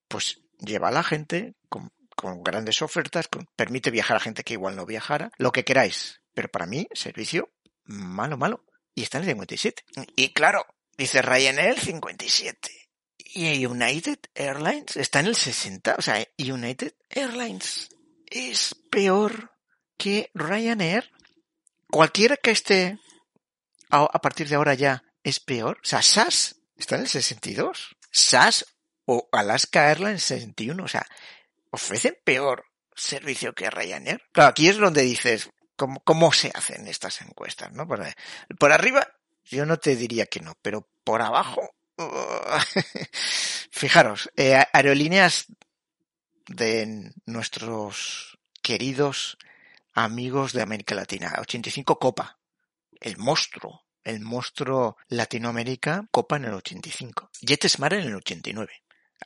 Pues 0.09 0.41
lleva 0.59 0.89
a 0.89 0.93
la 0.93 1.03
gente 1.03 1.55
con, 1.69 1.91
con 2.15 2.43
grandes 2.43 2.83
ofertas, 2.83 3.29
con, 3.29 3.47
permite 3.57 3.91
viajar 3.91 4.17
a 4.17 4.21
gente 4.21 4.45
que 4.45 4.55
igual 4.55 4.77
no 4.77 4.87
viajara, 4.87 5.31
lo 5.39 5.53
que 5.53 5.65
queráis. 5.65 6.21
Pero 6.35 6.49
para 6.49 6.67
mí, 6.67 6.87
servicio 6.93 7.51
malo, 7.85 8.37
malo. 8.37 8.65
Y 8.95 9.03
está 9.03 9.19
en 9.19 9.25
el 9.25 9.31
57. 9.31 9.85
Y 10.17 10.33
claro, 10.33 10.67
dice 10.97 11.23
Ryanair 11.23 11.81
57. 11.81 12.71
Y 13.17 13.67
United 13.67 14.19
Airlines 14.35 14.97
está 14.97 15.21
en 15.21 15.27
el 15.27 15.37
60. 15.37 15.97
O 15.99 16.03
sea, 16.03 16.25
United 16.39 16.95
Airlines 17.09 17.89
es 18.31 18.75
peor 18.91 19.53
que 19.97 20.31
Ryanair. 20.35 21.11
Cualquiera 21.91 22.37
que 22.37 22.51
esté 22.51 22.99
a 23.91 24.19
partir 24.21 24.49
de 24.49 24.57
ahora 24.57 24.75
ya 24.75 25.05
es 25.23 25.41
peor. 25.41 25.79
O 25.83 25.87
sea, 25.87 26.03
SAS 26.03 26.57
está 26.77 26.97
en 26.97 27.03
el 27.03 27.09
62. 27.09 27.97
SAS 28.11 28.67
o 29.07 29.29
Alaska 29.33 29.91
Airlines 29.91 30.23
61. 30.23 30.83
O 30.83 30.89
sea, 30.89 31.07
ofrecen 31.71 32.17
peor 32.25 32.65
servicio 32.95 33.55
que 33.55 33.71
Ryanair. 33.71 34.23
Claro, 34.33 34.51
aquí 34.51 34.69
es 34.69 34.77
donde 34.77 35.03
dices, 35.03 35.51
¿cómo, 35.77 36.01
cómo 36.01 36.33
se 36.33 36.51
hacen 36.55 36.87
estas 36.89 37.21
encuestas? 37.23 37.73
¿no? 37.73 37.87
Por, 37.87 38.05
por 38.59 38.73
arriba, 38.73 39.07
yo 39.45 39.67
no 39.67 39.79
te 39.79 39.97
diría 39.97 40.27
que 40.27 40.41
no, 40.41 40.57
pero 40.63 40.89
por 41.05 41.23
abajo, 41.23 41.75
fijaros, 43.71 44.31
eh, 44.37 44.63
aerolíneas 44.73 45.47
de 46.47 47.13
nuestros 47.27 48.39
queridos 48.63 49.39
amigos 49.93 50.53
de 50.53 50.63
América 50.63 50.95
Latina. 50.95 51.35
85 51.39 51.99
Copa, 51.99 52.39
el 53.01 53.17
monstruo, 53.17 53.85
el 54.03 54.21
monstruo 54.21 54.97
Latinoamérica, 55.09 56.07
Copa 56.11 56.37
en 56.37 56.47
el 56.47 56.55
85. 56.55 57.31
JetSmart 57.41 57.95
en 57.95 58.07
el 58.09 58.15
89. 58.17 58.73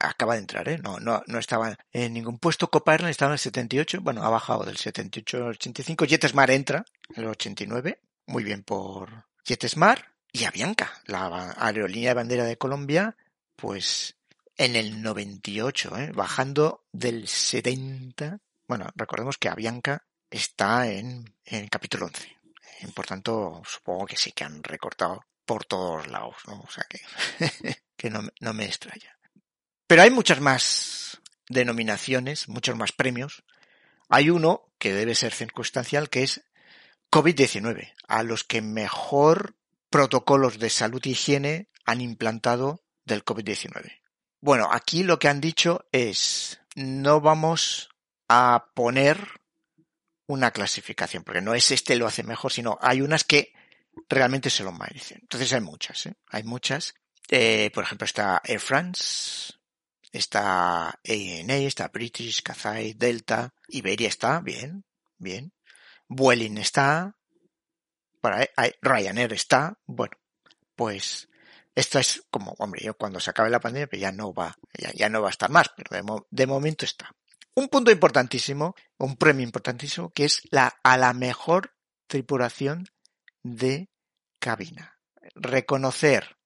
Acaba 0.01 0.35
de 0.35 0.41
entrar, 0.41 0.69
¿eh? 0.69 0.79
No, 0.79 1.01
no, 1.01 1.23
no 1.27 1.39
estaba 1.39 1.77
en 1.93 2.13
ningún 2.13 2.39
puesto. 2.39 2.71
Copa 2.71 2.93
Airlines 2.93 3.13
estaba 3.13 3.31
en 3.31 3.35
el 3.35 3.39
78. 3.41 4.01
Bueno, 4.01 4.23
ha 4.23 4.31
bajado 4.31 4.65
del 4.65 4.77
78 4.77 5.37
al 5.39 5.51
85. 5.51 6.05
JetSmart 6.05 6.53
entra 6.53 6.85
en 7.15 7.25
el 7.25 7.31
89. 7.31 8.01
Muy 8.27 8.45
bien 8.45 8.63
por 8.63 9.25
JetSmart. 9.45 10.05
Y 10.31 10.45
Avianca, 10.45 10.93
la 11.07 11.55
aerolínea 11.57 12.11
de 12.11 12.15
bandera 12.15 12.45
de 12.45 12.59
Colombia, 12.59 13.17
pues 13.57 14.18
en 14.59 14.75
el 14.75 15.01
98, 15.01 15.97
¿eh? 15.97 16.13
bajando 16.13 16.85
del 16.93 17.29
70. 17.29 18.41
Bueno, 18.67 18.89
recordemos 18.97 19.39
que 19.39 19.49
Avianca 19.49 20.07
está 20.29 20.91
en, 20.91 21.37
en 21.45 21.69
capítulo 21.69 22.07
11. 22.07 22.37
Por 22.95 23.07
tanto, 23.07 23.63
supongo 23.65 24.07
que 24.07 24.17
sí 24.17 24.33
que 24.33 24.45
han 24.45 24.63
recortado 24.63 25.25
por 25.47 25.65
todos 25.65 26.09
lados, 26.09 26.37
¿no? 26.47 26.61
O 26.61 26.71
sea 26.71 26.85
que, 26.89 27.01
que 27.97 28.11
no, 28.11 28.21
no 28.41 28.53
me 28.53 28.67
extraña. 28.67 29.17
Pero 29.87 30.03
hay 30.03 30.11
muchas 30.11 30.41
más 30.41 31.21
denominaciones, 31.49 32.49
muchos 32.49 32.77
más 32.77 32.93
premios. 32.93 33.45
Hay 34.09 34.29
uno 34.29 34.71
que 34.79 34.93
debe 34.93 35.15
ser 35.15 35.33
circunstancial, 35.33 36.11
que 36.11 36.25
es 36.25 36.43
COVID-19, 37.11 37.95
a 38.09 38.23
los 38.23 38.45
que 38.45 38.61
mejor 38.61 39.57
protocolos 39.89 40.59
de 40.59 40.69
salud 40.69 41.01
y 41.05 41.11
higiene 41.11 41.71
han 41.85 42.01
implantado 42.01 42.85
del 43.05 43.25
COVID-19. 43.25 44.01
Bueno, 44.41 44.69
aquí 44.71 45.03
lo 45.03 45.19
que 45.19 45.29
han 45.29 45.41
dicho 45.41 45.87
es, 45.91 46.61
no 46.77 47.21
vamos 47.21 47.89
a 48.29 48.71
poner 48.75 49.19
una 50.27 50.53
clasificación, 50.53 51.25
porque 51.25 51.41
no 51.41 51.55
es 51.55 51.71
este 51.71 51.97
lo 51.97 52.07
hace 52.07 52.23
mejor, 52.23 52.53
sino 52.53 52.79
hay 52.81 53.01
unas 53.01 53.25
que 53.25 53.53
realmente 54.09 54.51
se 54.51 54.63
lo 54.63 54.73
merecen. 54.73 55.19
Entonces 55.23 55.53
hay 55.53 55.61
muchas, 55.61 56.07
¿eh? 56.07 56.15
hay 56.29 56.45
muchas. 56.45 56.95
Eh, 57.29 57.71
por 57.75 57.85
ejemplo, 57.85 58.05
está 58.05 58.41
Air 58.45 58.61
France, 58.61 59.55
está 60.13 60.89
ANA, 60.89 61.55
está 61.55 61.89
British, 61.89 62.43
Cathay, 62.43 62.93
Delta, 62.95 63.55
Iberia 63.69 64.09
está, 64.09 64.41
bien, 64.41 64.85
bien. 65.19 65.53
Vueling 66.09 66.59
está, 66.59 67.17
para, 68.21 68.49
Ryanair 68.83 69.33
está, 69.33 69.79
bueno, 69.87 70.17
pues 70.77 71.29
esto 71.79 72.01
es 72.01 72.25
como, 72.29 72.57
hombre, 72.59 72.83
yo 72.83 72.95
cuando 72.95 73.21
se 73.21 73.31
acabe 73.31 73.51
la 73.51 73.61
pandemia, 73.61 73.87
pues 73.87 74.01
ya 74.01 74.11
no 74.11 74.35
va, 74.35 74.59
ya, 74.77 74.91
ya 74.95 75.09
no 75.09 75.23
va 75.23 75.29
a 75.29 75.31
estar 75.31 75.49
más, 75.49 75.69
pero 75.77 76.25
de, 76.29 76.47
momento 76.49 76.85
está. 76.85 77.15
Un 77.55 77.69
punto 77.69 77.93
importantísimo, 77.93 78.75
un 78.99 79.17
premio 79.17 79.45
importantísimo, 79.45 80.11
que 80.11 80.25
es 80.25 80.43
la 80.51 80.77
a 80.83 80.97
la 80.97 81.13
mejor 81.13 81.77
tripulación 82.09 82.89
de 83.45 83.91
cabina. 84.41 84.99
Reconocer 85.37 86.37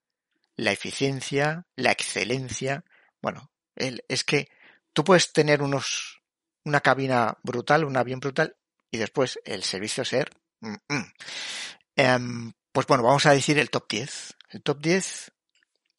la 0.57 0.73
eficiencia, 0.73 1.67
la 1.77 1.93
excelencia. 1.93 2.85
Bueno, 3.23 3.51
es 3.75 4.25
que 4.25 4.51
tú 4.93 5.03
puedes 5.03 5.33
tener 5.33 5.63
unos, 5.63 6.21
una 6.65 6.83
cabina 6.83 7.39
brutal, 7.43 7.85
un 7.85 7.97
avión 7.97 8.21
brutal, 8.21 8.55
y 8.91 8.99
después 8.99 9.41
el 9.47 9.63
servicio 9.63 10.05
ser. 10.05 10.31
Mm, 10.61 10.75
mm. 10.89 11.13
Em, 11.97 12.53
pues 12.71 12.87
bueno, 12.87 13.03
vamos 13.03 13.25
a 13.25 13.33
decir 13.33 13.59
el 13.59 13.71
top 13.71 13.87
10. 13.89 14.37
El 14.53 14.63
top 14.63 14.81
10 14.81 15.33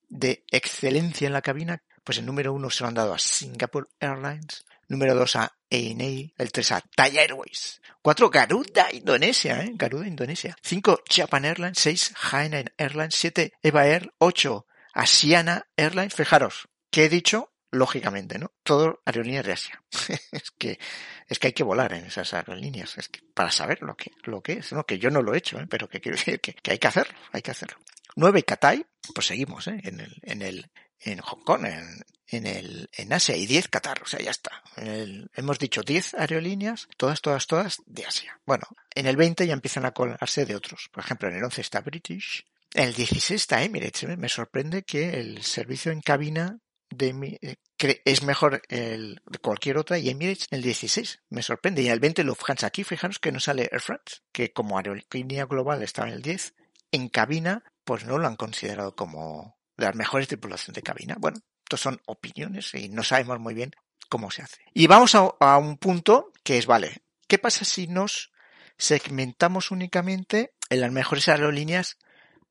de 0.10 0.46
excelencia 0.52 1.26
en 1.26 1.34
la 1.34 1.42
cabina, 1.42 1.82
pues 2.04 2.20
el 2.20 2.26
número 2.26 2.54
uno 2.54 2.70
se 2.70 2.84
lo 2.84 2.88
han 2.88 2.94
dado 2.94 3.14
a 3.14 3.20
Singapore 3.20 3.88
Airlines, 4.00 4.64
número 4.88 5.16
dos 5.16 5.36
a 5.36 5.56
ANA, 5.72 6.32
el 6.38 6.52
tres 6.52 6.72
a 6.72 6.82
Thai 6.82 7.18
Airways, 7.18 7.82
cuatro 8.04 8.30
Garuda 8.30 8.94
Indonesia, 8.94 9.64
¿eh? 9.64 9.72
Garuda 9.74 10.08
Indonesia, 10.08 10.56
cinco 10.62 11.02
Japan 11.10 11.46
Airlines, 11.46 11.80
seis 11.80 12.14
Hainan 12.32 12.72
Airlines, 12.78 13.16
siete 13.16 13.54
Eva 13.64 13.88
Air, 13.88 14.14
ocho 14.20 14.68
Asiana 14.94 15.66
Airlines, 15.76 16.14
fijaros, 16.14 16.70
¿qué 16.92 17.06
he 17.06 17.10
dicho? 17.10 17.54
lógicamente, 17.74 18.38
¿no? 18.38 18.54
Todo 18.62 19.02
aerolíneas 19.04 19.46
de 19.46 19.52
Asia. 19.54 19.84
es 20.32 20.52
que 20.52 20.80
es 21.28 21.40
que 21.40 21.48
hay 21.48 21.54
que 21.54 21.64
volar 21.64 21.94
en 21.94 22.06
esas 22.06 22.34
aerolíneas, 22.34 22.98
es 22.98 23.10
que 23.10 23.22
para 23.34 23.50
saber 23.50 23.82
lo 23.82 23.98
que 23.98 24.12
lo 24.24 24.42
que 24.42 24.54
es, 24.54 24.72
¿no? 24.74 24.86
Que 24.86 25.00
yo 25.00 25.10
no 25.10 25.22
lo 25.22 25.34
he 25.34 25.40
hecho, 25.40 25.60
¿eh? 25.60 25.66
pero 25.68 25.90
que 25.90 26.00
quiero 26.00 26.18
decir 26.18 26.40
que, 26.40 26.56
hay 26.70 26.78
que 26.78 26.88
hacerlo, 26.88 27.18
hay 27.32 27.42
que 27.42 27.52
hacerlo. 27.52 27.78
9 28.16 28.44
Cathay, 28.44 28.86
pues 29.14 29.28
seguimos, 29.28 29.68
¿eh? 29.68 29.80
En 29.84 30.00
el 30.00 30.16
en 30.24 30.42
el 30.42 30.72
en 31.00 31.20
Hong 31.20 31.44
Kong, 31.44 31.66
en, 31.66 32.04
en 32.28 32.48
el 32.48 32.90
en 32.94 33.14
Asia 33.14 33.36
y 33.36 33.46
10 33.46 33.68
Qatar, 33.68 34.02
o 34.02 34.06
sea, 34.06 34.20
ya 34.20 34.32
está. 34.32 34.64
hemos 34.76 35.60
dicho 35.60 35.82
10 35.84 36.14
aerolíneas, 36.16 36.88
todas 36.98 37.22
todas 37.22 37.48
todas 37.48 37.78
de 37.86 38.06
Asia. 38.06 38.40
Bueno, 38.46 38.66
en 38.96 39.08
el 39.08 39.18
20 39.18 39.46
ya 39.46 39.54
empiezan 39.54 39.86
a 39.86 39.92
colarse 39.92 40.46
de 40.46 40.56
otros. 40.56 40.90
Por 40.92 41.04
ejemplo, 41.04 41.28
en 41.28 41.36
el 41.36 41.44
11 41.44 41.62
está 41.62 41.82
British, 41.82 42.46
en 42.74 42.86
el 42.86 42.94
16 42.94 43.42
está 43.42 43.64
Emirates. 43.64 44.04
¿eh? 44.04 44.18
Me 44.18 44.30
sorprende 44.30 44.84
que 44.84 45.20
el 45.20 45.44
servicio 45.44 45.92
en 45.92 46.02
cabina 46.02 46.60
de, 46.90 47.38
eh, 47.42 48.02
es 48.06 48.24
mejor 48.24 48.62
el, 48.70 49.22
cualquier 49.42 49.78
otra 49.78 50.00
y 50.00 50.10
Emirates 50.10 50.48
el 50.50 50.62
16. 50.62 51.22
Me 51.30 51.44
sorprende. 51.44 51.84
Y 51.84 51.90
el 51.90 52.00
20 52.00 52.24
Lufthansa. 52.24 52.68
Aquí 52.68 52.84
fijaros 52.84 53.20
que 53.20 53.32
no 53.32 53.40
sale 53.40 53.70
Air 53.72 53.82
France, 53.82 54.22
que 54.32 54.52
como 54.52 54.78
aerolínea 54.78 55.46
global 55.46 55.84
estaba 55.84 56.08
en 56.08 56.16
el 56.16 56.22
10. 56.22 56.56
En 56.92 57.10
cabina, 57.10 57.64
pues 57.84 58.06
no 58.06 58.18
lo 58.18 58.28
han 58.28 58.36
considerado 58.36 58.96
como 58.96 59.58
de 59.78 59.86
las 59.86 59.96
mejores 59.96 60.28
tripulaciones 60.28 60.76
de 60.76 60.82
cabina. 60.82 61.16
Bueno, 61.20 61.40
estos 61.64 61.82
son 61.82 62.02
opiniones 62.06 62.74
y 62.74 62.90
no 62.90 63.04
sabemos 63.04 63.40
muy 63.40 63.54
bien 63.54 63.72
cómo 64.10 64.32
se 64.32 64.44
hace. 64.44 64.62
Y 64.74 64.88
vamos 64.88 65.16
a, 65.16 65.30
a 65.40 65.58
un 65.58 65.78
punto 65.78 66.32
que 66.44 66.58
es, 66.58 66.66
vale, 66.66 67.04
¿qué 67.28 67.38
pasa 67.38 67.66
si 67.66 67.88
nos 67.88 68.32
segmentamos 68.78 69.72
únicamente 69.72 70.54
en 70.70 70.82
las 70.82 70.92
mejores 70.92 71.28
aerolíneas 71.30 71.98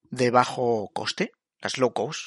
de 0.04 0.30
bajo 0.30 0.90
coste, 0.92 1.32
las 1.60 1.78
low 1.78 1.92
cost, 1.92 2.20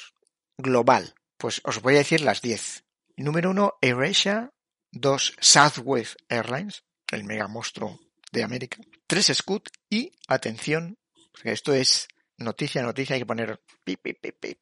global? 0.56 1.14
Pues 1.36 1.60
os 1.64 1.82
voy 1.82 1.94
a 1.94 1.98
decir 1.98 2.22
las 2.22 2.40
10. 2.40 2.84
Número 3.16 3.50
1, 3.50 3.74
AirAsia. 3.82 4.50
2, 4.92 5.34
Southwest 5.40 6.16
Airlines, 6.28 6.84
el 7.12 7.24
mega 7.24 7.48
monstruo 7.48 8.00
de 8.32 8.42
América. 8.42 8.78
3, 9.06 9.32
Scoot. 9.34 9.68
Y, 9.90 10.12
atención, 10.26 10.96
esto 11.44 11.74
es 11.74 12.08
noticia, 12.38 12.82
noticia, 12.82 13.14
hay 13.14 13.20
que 13.20 13.26
poner 13.26 13.60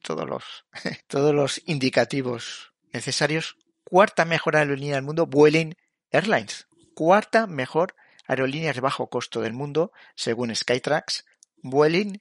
todos 0.02 0.28
los, 0.28 0.44
todos 1.06 1.34
los 1.34 1.62
indicativos 1.66 2.72
necesarios. 2.92 3.56
Cuarta 3.84 4.24
mejor 4.24 4.56
aerolínea 4.56 4.94
del 4.94 5.04
mundo, 5.04 5.26
Vueling 5.26 5.74
Airlines. 6.10 6.66
Cuarta 6.94 7.46
mejor 7.46 7.94
aerolínea 8.26 8.72
de 8.72 8.80
bajo 8.80 9.08
costo 9.08 9.40
del 9.40 9.52
mundo, 9.52 9.92
según 10.14 10.54
Skytrax, 10.54 11.24
Vueling 11.62 12.20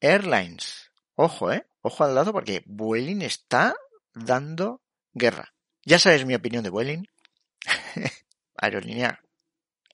Airlines. 0.00 0.90
Ojo, 1.14 1.52
eh. 1.52 1.66
Ojo 1.82 2.04
al 2.04 2.14
lado 2.14 2.32
porque 2.32 2.62
Vueling 2.66 3.22
está 3.22 3.74
dando 4.14 4.82
guerra. 5.12 5.52
Ya 5.84 5.98
sabes 5.98 6.24
mi 6.24 6.34
opinión 6.34 6.62
de 6.62 6.70
Vueling. 6.70 7.04
Aerolínea 8.56 9.20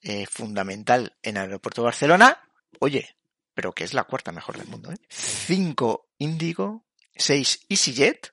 eh, 0.03 0.27
fundamental 0.27 1.17
en 1.23 1.39
Aeropuerto 1.39 1.83
Barcelona. 1.83 2.39
Oye, 2.81 3.17
pero 3.59 3.73
que 3.73 3.83
es 3.83 3.93
la 3.93 4.05
cuarta 4.05 4.31
mejor 4.31 4.57
del 4.57 4.69
mundo. 4.69 4.93
¿eh? 4.93 4.99
Cinco 5.09 6.11
Indigo, 6.19 6.87
seis 7.17 7.67
EasyJet. 7.69 8.33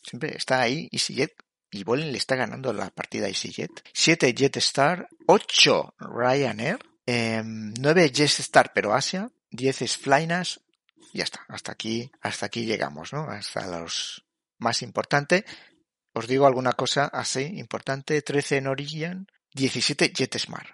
Siempre 0.00 0.36
está 0.36 0.60
ahí 0.60 0.88
EasyJet 0.92 1.34
y 1.72 1.82
Vueling 1.82 2.12
le 2.12 2.18
está 2.18 2.36
ganando 2.36 2.72
la 2.72 2.88
partida 2.90 3.26
a 3.26 3.30
EasyJet. 3.30 3.82
7 3.92 4.32
Jetstar, 4.32 5.08
8 5.26 5.94
Ryanair, 5.98 6.78
eh, 7.04 7.42
9 7.44 8.12
Jetstar 8.14 8.70
pero 8.72 8.94
Asia, 8.94 9.28
10 9.50 9.82
es 9.82 9.96
Flynas, 9.96 10.60
ya 11.12 11.24
está, 11.24 11.44
hasta 11.48 11.72
aquí, 11.72 12.08
hasta 12.20 12.46
aquí 12.46 12.64
llegamos, 12.64 13.12
¿no? 13.12 13.24
Hasta 13.24 13.66
los 13.76 14.24
más 14.58 14.82
importantes. 14.82 15.42
Os 16.12 16.28
digo 16.28 16.46
alguna 16.46 16.74
cosa 16.74 17.06
así 17.06 17.42
importante, 17.42 18.22
13 18.22 18.60
Norwegian, 18.60 19.26
17 19.52 20.12
JetSmart. 20.12 20.68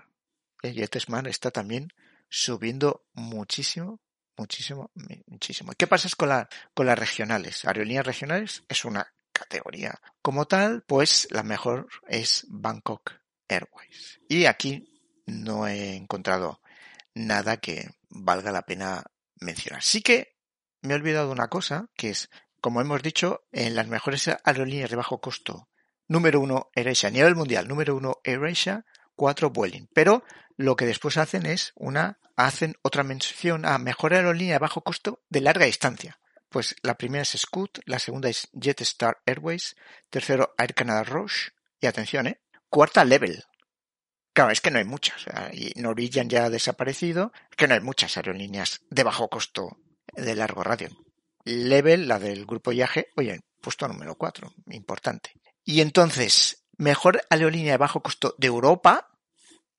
El 0.60 0.74
JetSmart 0.74 1.28
está 1.28 1.50
también 1.50 1.88
subiendo 2.28 3.06
muchísimo, 3.14 4.00
muchísimo, 4.36 4.90
muchísimo. 5.26 5.72
¿Qué 5.76 5.86
pasa 5.86 6.08
con, 6.16 6.28
la, 6.28 6.48
con 6.74 6.86
las 6.86 6.98
regionales? 6.98 7.64
Aerolíneas 7.64 8.06
regionales 8.06 8.64
es 8.68 8.84
una 8.84 9.12
categoría. 9.32 10.00
Como 10.22 10.46
tal, 10.46 10.82
pues 10.86 11.28
la 11.30 11.42
mejor 11.42 11.88
es 12.08 12.46
Bangkok 12.48 13.12
Airways. 13.48 14.20
Y 14.28 14.46
aquí 14.46 14.88
no 15.26 15.66
he 15.66 15.94
encontrado 15.96 16.60
nada 17.14 17.58
que 17.58 17.88
valga 18.08 18.52
la 18.52 18.62
pena 18.62 19.04
mencionar. 19.40 19.82
Sí 19.82 20.02
que 20.02 20.36
me 20.82 20.94
he 20.94 20.96
olvidado 20.96 21.30
una 21.30 21.48
cosa, 21.48 21.88
que 21.96 22.10
es, 22.10 22.30
como 22.60 22.80
hemos 22.80 23.02
dicho, 23.02 23.46
en 23.52 23.74
las 23.74 23.88
mejores 23.88 24.28
aerolíneas 24.44 24.90
de 24.90 24.96
bajo 24.96 25.20
costo, 25.20 25.68
número 26.08 26.40
uno 26.40 26.70
AirAsia, 26.74 27.08
a 27.08 27.12
nivel 27.12 27.34
mundial, 27.34 27.68
número 27.68 27.96
uno 27.96 28.20
AirAsia, 28.24 28.84
cuatro 29.16 29.50
Vueling. 29.50 29.88
Pero 29.92 30.22
lo 30.56 30.76
que 30.76 30.86
después 30.86 31.16
hacen 31.16 31.46
es 31.46 31.72
una, 31.74 32.18
hacen 32.36 32.76
otra 32.82 33.02
mención 33.02 33.64
a 33.64 33.78
mejor 33.78 34.14
aerolínea 34.14 34.54
de 34.54 34.60
bajo 34.60 34.82
costo 34.82 35.22
de 35.28 35.40
larga 35.40 35.66
distancia. 35.66 36.18
Pues 36.48 36.76
la 36.82 36.96
primera 36.96 37.22
es 37.22 37.36
Scoot, 37.36 37.80
la 37.86 37.98
segunda 37.98 38.28
es 38.28 38.48
Jetstar 38.52 39.18
Airways, 39.26 39.76
tercero 40.10 40.54
Air 40.56 40.74
Canada 40.74 41.02
Roche, 41.02 41.52
y 41.80 41.86
atención, 41.86 42.28
¿eh? 42.28 42.40
Cuarta 42.68 43.04
Level. 43.04 43.44
Claro, 44.32 44.50
es 44.50 44.60
que 44.60 44.70
no 44.70 44.78
hay 44.78 44.84
muchas. 44.84 45.24
Y 45.52 45.72
Norwegian 45.80 46.28
ya 46.28 46.44
ha 46.44 46.50
desaparecido, 46.50 47.32
que 47.56 47.66
no 47.66 47.74
hay 47.74 47.80
muchas 47.80 48.16
aerolíneas 48.16 48.80
de 48.90 49.02
bajo 49.02 49.28
costo 49.28 49.78
de 50.14 50.34
largo 50.34 50.62
radio. 50.62 50.90
Level, 51.44 52.08
la 52.08 52.18
del 52.18 52.44
grupo 52.44 52.72
Yage, 52.72 53.08
oye, 53.16 53.40
puesto 53.60 53.88
número 53.88 54.16
4, 54.16 54.52
importante. 54.70 55.32
Y 55.64 55.80
entonces, 55.80 56.65
mejor 56.76 57.22
aerolínea 57.30 57.72
de 57.72 57.78
bajo 57.78 58.02
costo 58.02 58.34
de 58.38 58.46
Europa, 58.46 59.10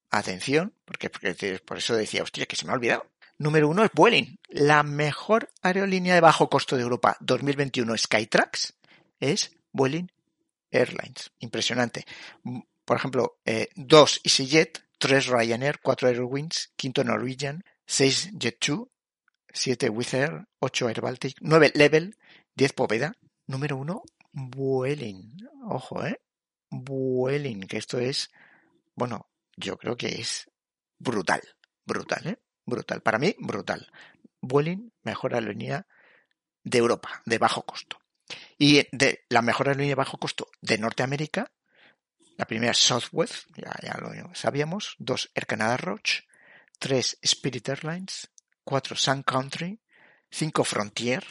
atención, 0.09 0.73
porque, 0.85 1.09
porque 1.09 1.59
por 1.65 1.77
eso 1.77 1.95
decía, 1.95 2.23
hostia, 2.23 2.45
que 2.45 2.55
se 2.55 2.65
me 2.65 2.71
ha 2.71 2.75
olvidado. 2.75 3.07
Número 3.37 3.69
uno 3.69 3.83
es 3.83 3.91
Vueling, 3.93 4.39
la 4.49 4.81
mejor 4.83 5.49
aerolínea 5.61 6.15
de 6.15 6.21
bajo 6.21 6.49
costo 6.49 6.75
de 6.75 6.81
Europa 6.81 7.17
2021 7.19 7.97
Skytrax 7.97 8.73
es 9.19 9.55
Vueling 9.71 10.11
Airlines. 10.71 11.31
Impresionante. 11.39 12.05
Por 12.83 12.97
ejemplo, 12.97 13.37
eh, 13.45 13.69
dos 13.75 14.21
EasyJet, 14.23 14.83
tres 14.97 15.27
Ryanair, 15.27 15.79
cuatro 15.81 16.07
Airwings, 16.07 16.71
quinto 16.75 17.03
Norwegian, 17.03 17.63
seis 17.85 18.31
Jet2, 18.33 18.87
7 19.53 19.89
Wizz 19.89 20.13
Air, 20.13 20.47
8 20.59 20.89
Air 20.89 21.01
Baltic, 21.01 21.37
9 21.41 21.71
Level, 21.75 22.15
10 22.55 22.73
Poveda, 22.73 23.13
número 23.47 23.77
1 23.77 24.03
Vueling. 24.31 25.37
Ojo, 25.65 26.05
¿eh? 26.05 26.19
Vueling, 26.69 27.61
que 27.67 27.77
esto 27.77 27.99
es, 27.99 28.29
bueno, 28.95 29.29
yo 29.55 29.77
creo 29.77 29.95
que 29.95 30.07
es 30.07 30.49
brutal, 30.97 31.41
brutal, 31.85 32.27
¿eh? 32.27 32.39
Brutal. 32.65 33.01
Para 33.01 33.17
mí, 33.17 33.33
brutal. 33.39 33.89
Vueling, 34.41 34.91
mejor 35.03 35.33
aerolínea 35.33 35.87
de 36.63 36.77
Europa, 36.77 37.21
de 37.25 37.37
bajo 37.37 37.65
costo. 37.65 37.97
Y 38.57 38.85
de 38.91 39.25
la 39.29 39.41
mejor 39.41 39.69
aerolínea 39.69 39.91
de 39.91 39.95
bajo 39.95 40.17
costo 40.17 40.49
de 40.61 40.77
Norteamérica, 40.77 41.51
la 42.35 42.45
primera 42.45 42.71
es 42.71 42.77
Southwest, 42.77 43.47
ya, 43.55 43.73
ya 43.81 43.97
lo 43.99 44.35
sabíamos, 44.35 44.95
dos 44.99 45.31
Air 45.33 45.47
Canada 45.47 45.77
Roche, 45.77 46.27
tres 46.77 47.17
Spirit 47.21 47.69
Airlines, 47.69 48.29
4 48.63 48.95
Sun 48.97 49.23
Country, 49.23 49.79
5 50.29 50.63
Frontier 50.65 51.25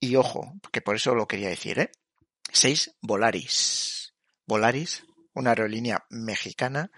y 0.00 0.16
ojo, 0.16 0.54
que 0.72 0.80
por 0.80 0.96
eso 0.96 1.14
lo 1.14 1.28
quería 1.28 1.50
decir, 1.50 1.78
¿eh? 1.78 1.92
6 2.50 2.96
Volaris. 3.02 4.07
Volaris, 4.48 5.04
una 5.34 5.50
aerolínea 5.50 6.06
mexicana, 6.08 6.90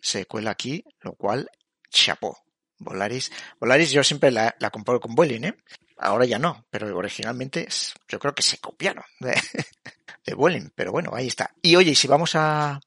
se 0.00 0.24
cuela 0.24 0.50
aquí, 0.50 0.82
lo 1.00 1.12
cual, 1.12 1.50
chapó. 1.90 2.38
Volaris, 2.78 3.30
Volaris 3.60 3.90
yo 3.90 4.02
siempre 4.02 4.30
la, 4.30 4.56
la 4.58 4.70
comparo 4.70 4.98
con 4.98 5.14
Vueling, 5.14 5.44
¿eh? 5.44 5.56
Ahora 5.98 6.24
ya 6.24 6.38
no, 6.38 6.66
pero 6.70 6.94
originalmente 6.96 7.68
yo 8.08 8.18
creo 8.18 8.34
que 8.34 8.42
se 8.42 8.58
copiaron 8.58 9.04
de, 9.20 9.34
de 10.26 10.34
Vueling, 10.34 10.70
pero 10.74 10.90
bueno, 10.90 11.10
ahí 11.14 11.26
está. 11.26 11.54
Y 11.60 11.76
oye, 11.76 11.94
si 11.94 12.08
vamos 12.08 12.34
a, 12.34 12.80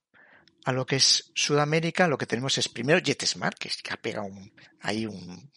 a 0.66 0.72
lo 0.72 0.88
que 0.88 0.96
es 0.96 1.32
Sudamérica, 1.36 2.08
lo 2.08 2.18
que 2.18 2.26
tenemos 2.26 2.58
es 2.58 2.68
primero 2.68 3.00
JetSmart, 3.00 3.60
que 3.60 3.94
ha 3.94 3.98
pegado 3.98 4.26
un, 4.26 4.52
ahí 4.82 5.06
un 5.06 5.52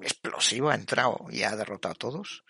explosivo, 0.00 0.70
ha 0.70 0.74
entrado 0.74 1.26
y 1.30 1.42
ha 1.42 1.54
derrotado 1.56 1.92
a 1.92 1.98
todos. 1.98 2.42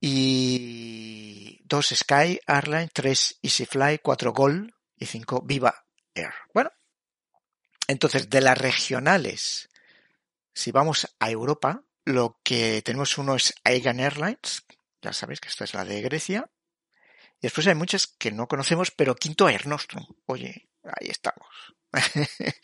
Y 0.00 1.60
dos 1.64 1.88
Sky 1.88 2.40
Airline, 2.46 2.90
tres 2.92 3.38
EasyFly, 3.42 3.98
cuatro 3.98 4.32
Gol 4.32 4.74
y 4.96 5.06
cinco 5.06 5.42
Viva 5.42 5.86
Air. 6.14 6.32
Bueno, 6.54 6.70
entonces 7.86 8.30
de 8.30 8.40
las 8.40 8.58
regionales, 8.58 9.68
si 10.54 10.70
vamos 10.70 11.14
a 11.18 11.30
Europa, 11.30 11.82
lo 12.04 12.40
que 12.44 12.82
tenemos 12.82 13.18
uno 13.18 13.34
es 13.34 13.54
Aegean 13.64 14.00
Airlines, 14.00 14.64
ya 15.02 15.12
sabéis 15.12 15.40
que 15.40 15.48
esta 15.48 15.64
es 15.64 15.74
la 15.74 15.84
de 15.84 16.00
Grecia. 16.00 16.50
Y 17.40 17.42
después 17.42 17.66
hay 17.66 17.74
muchas 17.74 18.06
que 18.06 18.32
no 18.32 18.48
conocemos, 18.48 18.90
pero 18.90 19.14
quinto 19.14 19.48
Air 19.48 19.66
Nostrum. 19.68 20.04
Oye, 20.26 20.68
Ahí 20.84 21.08
estamos. 21.08 21.48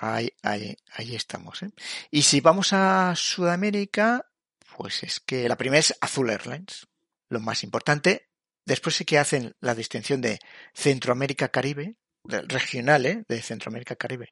ahí, 0.00 0.30
ahí, 0.42 0.76
ahí 0.92 1.16
estamos. 1.16 1.62
¿eh? 1.62 1.70
Y 2.10 2.22
si 2.22 2.40
vamos 2.40 2.72
a 2.72 3.14
Sudamérica, 3.16 4.27
pues 4.76 5.02
es 5.02 5.20
que 5.20 5.48
la 5.48 5.56
primera 5.56 5.80
es 5.80 5.96
Azul 6.00 6.30
Airlines, 6.30 6.86
lo 7.28 7.40
más 7.40 7.64
importante. 7.64 8.28
Después 8.64 8.96
sí 8.96 9.04
que 9.04 9.18
hacen 9.18 9.54
la 9.60 9.74
distinción 9.74 10.20
de 10.20 10.38
Centroamérica-Caribe, 10.74 11.96
regional, 12.24 13.06
¿eh? 13.06 13.24
de 13.26 13.42
Centroamérica-Caribe. 13.42 14.30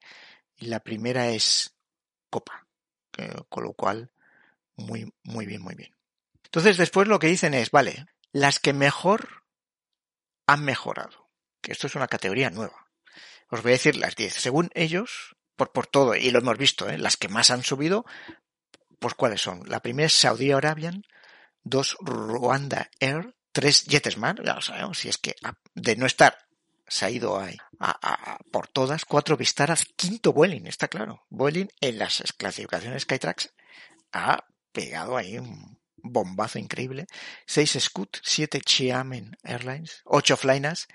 Y 0.56 0.66
la 0.66 0.80
primera 0.80 1.28
es 1.28 1.74
Copa, 2.30 2.66
con 3.48 3.64
lo 3.64 3.72
cual, 3.72 4.12
muy, 4.76 5.12
muy 5.22 5.46
bien, 5.46 5.62
muy 5.62 5.74
bien. 5.74 5.94
Entonces 6.44 6.76
después 6.76 7.08
lo 7.08 7.18
que 7.18 7.28
dicen 7.28 7.54
es, 7.54 7.70
vale, 7.70 8.06
las 8.32 8.60
que 8.60 8.72
mejor 8.72 9.44
han 10.46 10.64
mejorado, 10.64 11.30
que 11.60 11.72
esto 11.72 11.86
es 11.86 11.94
una 11.94 12.08
categoría 12.08 12.50
nueva. 12.50 12.90
Os 13.48 13.62
voy 13.62 13.72
a 13.72 13.74
decir 13.74 13.96
las 13.96 14.16
10. 14.16 14.34
Según 14.34 14.70
ellos, 14.74 15.36
por, 15.56 15.72
por 15.72 15.86
todo, 15.86 16.14
y 16.14 16.30
lo 16.30 16.40
hemos 16.40 16.58
visto, 16.58 16.88
¿eh? 16.88 16.98
las 16.98 17.16
que 17.16 17.28
más 17.28 17.50
han 17.50 17.62
subido, 17.62 18.04
pues 18.98 19.14
cuáles 19.14 19.40
son. 19.40 19.62
La 19.66 19.80
primera 19.80 20.06
es 20.06 20.14
Saudi 20.14 20.52
Arabian, 20.52 21.02
dos 21.62 21.96
Rwanda 22.00 22.90
Air, 23.00 23.34
tres 23.52 23.84
JetSmart, 23.84 24.44
ya 24.44 24.54
lo 24.54 24.60
sabemos, 24.60 24.98
si 24.98 25.08
es 25.08 25.18
que 25.18 25.34
de 25.74 25.96
no 25.96 26.06
estar 26.06 26.38
se 26.88 27.04
ha 27.04 27.10
ido 27.10 27.38
a, 27.38 27.48
a, 27.80 28.38
por 28.52 28.68
todas, 28.68 29.04
cuatro 29.04 29.36
Vistaras, 29.36 29.84
quinto 29.96 30.32
Vueling, 30.32 30.66
está 30.66 30.88
claro. 30.88 31.24
Vueling 31.30 31.68
en 31.80 31.98
las 31.98 32.22
clasificaciones 32.36 33.02
Skytrax 33.02 33.52
ha 34.12 34.44
pegado 34.72 35.16
ahí 35.16 35.38
un 35.38 35.80
bombazo 35.96 36.58
increíble. 36.58 37.06
Seis 37.46 37.76
Scoot, 37.80 38.18
siete 38.22 38.60
Xiamen 38.64 39.36
Airlines, 39.42 40.02
ocho 40.04 40.36
Flynas, 40.36 40.86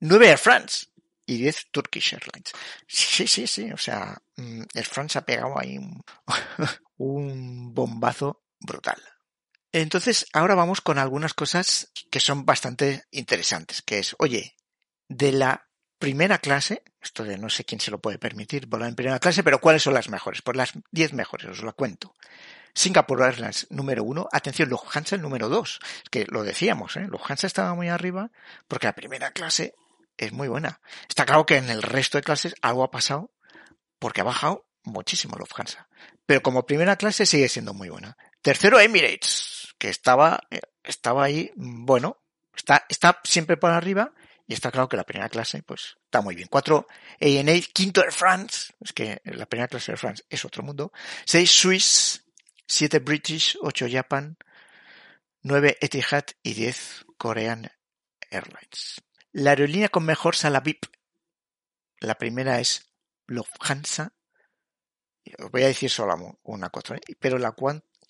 nueve 0.00 0.28
Air 0.28 0.38
France 0.38 0.86
y 1.26 1.38
10 1.38 1.68
Turkish 1.70 2.14
Airlines. 2.14 2.52
Sí, 2.88 3.28
sí, 3.28 3.46
sí, 3.46 3.70
o 3.72 3.76
sea, 3.76 4.20
mm, 4.36 4.62
Air 4.74 4.86
France 4.86 5.18
ha 5.18 5.24
pegado 5.24 5.56
ahí 5.56 5.78
un, 5.78 6.02
un 7.00 7.72
bombazo 7.72 8.44
brutal. 8.58 9.00
Entonces, 9.72 10.26
ahora 10.34 10.54
vamos 10.54 10.82
con 10.82 10.98
algunas 10.98 11.32
cosas 11.32 11.90
que 12.10 12.20
son 12.20 12.44
bastante 12.44 13.04
interesantes, 13.10 13.80
que 13.80 14.00
es, 14.00 14.14
oye, 14.18 14.54
de 15.08 15.32
la 15.32 15.66
primera 15.98 16.38
clase, 16.38 16.82
esto 17.00 17.24
de 17.24 17.38
no 17.38 17.48
sé 17.48 17.64
quién 17.64 17.80
se 17.80 17.90
lo 17.90 18.00
puede 18.00 18.18
permitir 18.18 18.66
volar 18.66 18.90
en 18.90 18.96
primera 18.96 19.18
clase, 19.18 19.42
pero 19.42 19.62
¿cuáles 19.62 19.82
son 19.82 19.94
las 19.94 20.10
mejores? 20.10 20.42
Pues 20.42 20.58
las 20.58 20.72
10 20.90 21.14
mejores, 21.14 21.46
os 21.46 21.62
lo 21.62 21.74
cuento. 21.74 22.14
Singapore 22.74 23.24
Airlines 23.24 23.66
número 23.70 24.04
uno, 24.04 24.28
atención, 24.30 24.68
Lufthansa 24.68 25.16
el 25.16 25.22
número 25.22 25.48
dos, 25.48 25.80
que 26.10 26.26
lo 26.28 26.42
decíamos, 26.42 26.96
¿eh? 26.96 27.06
Lufthansa 27.08 27.46
estaba 27.46 27.74
muy 27.74 27.88
arriba 27.88 28.30
porque 28.68 28.86
la 28.86 28.94
primera 28.94 29.30
clase 29.30 29.74
es 30.18 30.32
muy 30.32 30.48
buena. 30.48 30.82
Está 31.08 31.24
claro 31.24 31.46
que 31.46 31.56
en 31.56 31.70
el 31.70 31.82
resto 31.82 32.18
de 32.18 32.22
clases 32.22 32.54
algo 32.60 32.84
ha 32.84 32.90
pasado 32.90 33.32
porque 33.98 34.20
ha 34.20 34.24
bajado 34.24 34.69
muchísimo 34.84 35.36
Lufthansa. 35.36 35.88
Pero 36.26 36.42
como 36.42 36.66
primera 36.66 36.96
clase 36.96 37.26
sigue 37.26 37.48
siendo 37.48 37.74
muy 37.74 37.88
buena. 37.88 38.16
Tercero, 38.42 38.80
Emirates, 38.80 39.74
que 39.78 39.88
estaba, 39.88 40.40
estaba 40.82 41.24
ahí, 41.24 41.52
bueno, 41.56 42.18
está, 42.54 42.86
está 42.88 43.20
siempre 43.24 43.56
por 43.56 43.70
arriba 43.70 44.12
y 44.46 44.54
está 44.54 44.70
claro 44.70 44.88
que 44.88 44.96
la 44.96 45.04
primera 45.04 45.28
clase, 45.28 45.62
pues, 45.62 45.96
está 46.04 46.22
muy 46.22 46.34
bien. 46.34 46.48
Cuatro, 46.50 46.86
ANA, 47.20 47.52
quinto 47.72 48.02
Air 48.02 48.12
France, 48.12 48.72
es 48.80 48.92
que 48.92 49.20
la 49.24 49.46
primera 49.46 49.68
clase 49.68 49.92
de 49.92 49.96
France 49.96 50.24
es 50.28 50.44
otro 50.44 50.62
mundo. 50.62 50.92
Seis, 51.24 51.50
Swiss, 51.50 52.24
siete, 52.66 52.98
British, 52.98 53.56
ocho, 53.60 53.86
Japan, 53.88 54.36
nueve, 55.42 55.78
Etihad 55.80 56.24
y 56.42 56.54
diez, 56.54 57.04
Korean 57.16 57.70
Airlines. 58.30 59.02
La 59.32 59.50
aerolínea 59.50 59.88
con 59.88 60.04
mejor 60.04 60.34
sala 60.34 60.60
VIP. 60.60 60.86
La 62.00 62.16
primera 62.16 62.58
es 62.58 62.90
Lufthansa. 63.26 64.14
Os 65.38 65.50
voy 65.50 65.62
a 65.62 65.68
decir 65.68 65.90
solo 65.90 66.38
una 66.44 66.70
cosa, 66.70 66.96
¿eh? 66.96 67.00
pero 67.18 67.38
la, 67.38 67.54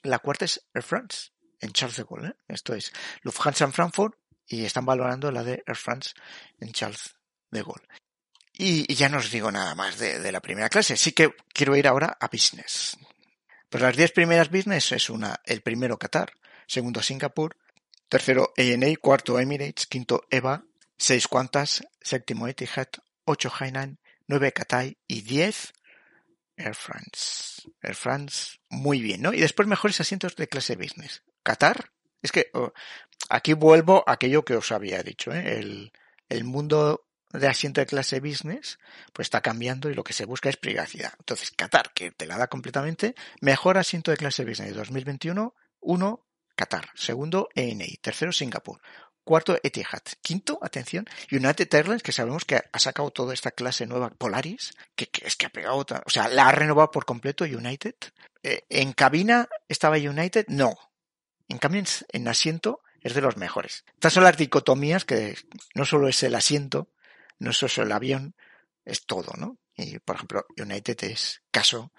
la 0.03 0.18
cuarta 0.18 0.44
es 0.44 0.66
Air 0.75 0.83
France, 0.83 1.31
en 1.61 1.73
Charles 1.73 1.96
de 1.96 2.05
Gaulle. 2.05 2.29
¿eh? 2.29 2.37
Esto 2.49 2.75
es 2.75 2.92
Lufthansa 3.23 3.64
en 3.64 3.73
Frankfurt 3.73 4.14
y 4.46 4.64
están 4.64 4.87
valorando 4.87 5.31
la 5.31 5.44
de 5.44 5.62
Air 5.66 5.77
France 5.77 6.14
en 6.59 6.73
Charles 6.73 7.14
de 7.51 7.62
Gaulle. 7.62 7.87
Y, 8.53 8.94
ya 8.94 9.09
no 9.09 9.18
os 9.18 9.31
digo 9.31 9.51
nada 9.51 9.75
más 9.75 9.99
de, 9.99 10.33
la 10.33 10.40
primera 10.40 10.68
clase. 10.68 10.96
Sí 10.96 11.12
que 11.12 11.35
quiero 11.55 11.77
ir 11.77 11.87
ahora 11.88 12.16
a 12.20 12.29
business. 12.29 12.99
Pues 13.68 13.83
las 13.83 13.96
diez 13.96 14.12
primeras 14.12 14.51
business 14.51 14.92
es 14.92 15.09
una, 15.09 15.40
el 15.44 15.62
primero 15.62 15.99
Qatar, 15.99 16.33
segundo 16.66 17.01
Singapur, 17.01 17.57
tercero 18.09 18.53
ANA, 18.57 18.88
cuarto 19.01 19.38
Emirates, 19.38 19.87
quinto 19.87 20.27
EVA, 20.29 20.64
seis 20.99 21.27
Qantas, 21.29 21.83
séptimo 22.03 22.49
Etihad, 22.49 22.88
ocho 23.25 23.51
Hainan, 23.57 23.99
nueve 24.27 24.53
Cathay 24.53 24.99
y 25.07 25.23
diez 25.23 25.73
Air 26.61 26.75
France. 26.75 27.62
Air 27.83 27.94
France, 27.94 28.59
muy 28.68 29.01
bien, 29.01 29.23
¿no? 29.23 29.33
Y 29.33 29.40
después 29.40 29.68
mejores 29.68 30.01
asientos 30.01 30.37
de 30.37 30.49
clase 30.49 30.77
business. 30.77 31.23
Qatar, 31.42 31.92
es 32.23 32.33
que 32.33 32.51
oh, 32.55 32.73
aquí 33.29 33.53
vuelvo 33.55 34.05
a 34.07 34.12
aquello 34.12 34.44
que 34.44 34.57
os 34.57 34.73
había 34.73 35.03
dicho, 35.03 35.33
¿eh? 35.33 35.59
el, 35.59 35.92
el 36.29 36.44
mundo 36.44 37.07
de 37.33 37.46
asiento 37.46 37.81
de 37.81 37.87
clase 37.87 38.20
business, 38.20 38.79
pues 39.12 39.27
está 39.27 39.40
cambiando 39.40 39.88
y 39.88 39.94
lo 39.94 40.05
que 40.05 40.12
se 40.12 40.25
busca 40.25 40.49
es 40.49 40.57
privacidad. 40.57 41.12
Entonces, 41.18 41.53
Qatar, 41.53 41.92
que 41.94 42.11
te 42.11 42.27
la 42.27 42.37
da 42.37 42.49
completamente, 42.49 43.14
mejor 43.40 43.79
asiento 43.79 44.11
de 44.11 44.16
clase 44.16 44.44
business 44.44 44.75
2021, 44.75 45.55
uno, 45.81 46.27
Qatar. 46.57 46.90
Segundo, 46.94 47.49
ENA. 47.55 47.87
Tercero, 48.03 48.33
Singapur. 48.33 48.81
Cuarto, 49.31 49.57
Etihad. 49.62 50.03
Quinto, 50.23 50.59
atención, 50.61 51.07
United 51.31 51.73
Airlines, 51.73 52.03
que 52.03 52.11
sabemos 52.11 52.45
que 52.45 52.57
ha 52.57 52.79
sacado 52.81 53.12
toda 53.12 53.33
esta 53.33 53.53
clase 53.53 53.87
nueva, 53.87 54.11
Polaris, 54.11 54.73
que, 54.97 55.09
es 55.23 55.37
que 55.37 55.47
ha 55.47 55.51
pegado, 55.51 55.87
o 56.05 56.11
sea, 56.11 56.27
la 56.27 56.49
ha 56.49 56.51
renovado 56.51 56.90
por 56.90 57.05
completo 57.05 57.45
United. 57.45 57.95
Eh, 58.43 58.64
en 58.69 58.93
cabina 58.93 59.49
estaba 59.69 59.99
United, 59.99 60.47
no. 60.49 60.77
En 61.47 61.59
cambio, 61.59 61.85
en 62.09 62.27
asiento 62.27 62.81
es 63.03 63.14
de 63.14 63.21
los 63.21 63.37
mejores. 63.37 63.85
Estas 63.95 64.14
son 64.14 64.25
las 64.25 64.37
dicotomías 64.37 65.05
que 65.05 65.38
no 65.77 65.85
solo 65.85 66.09
es 66.09 66.21
el 66.25 66.35
asiento, 66.35 66.88
no 67.38 67.53
solo 67.53 67.69
es 67.69 67.79
el 67.79 67.93
avión, 67.93 68.35
es 68.85 69.07
todo, 69.07 69.33
¿no? 69.38 69.59
Y, 69.77 70.01
por 70.01 70.16
ejemplo, 70.16 70.45
United 70.61 71.05
es 71.05 71.40
caso 71.53 71.93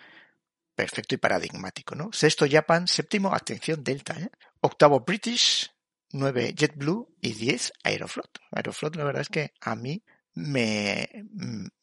perfecto 0.75 1.15
y 1.15 1.17
paradigmático, 1.17 1.95
¿no? 1.95 2.11
Sexto 2.11 2.45
Japan, 2.51 2.89
séptimo, 2.89 3.33
atención 3.33 3.85
Delta, 3.85 4.19
¿eh? 4.19 4.31
Octavo 4.59 4.99
British, 4.99 5.70
nueve 6.13 6.53
JetBlue 6.55 7.07
y 7.21 7.33
diez 7.33 7.73
Aeroflot. 7.83 8.39
Aeroflot 8.51 8.95
la 8.95 9.03
verdad 9.03 9.21
es 9.21 9.29
que 9.29 9.53
a 9.61 9.75
mí 9.75 10.03
me, 10.33 11.09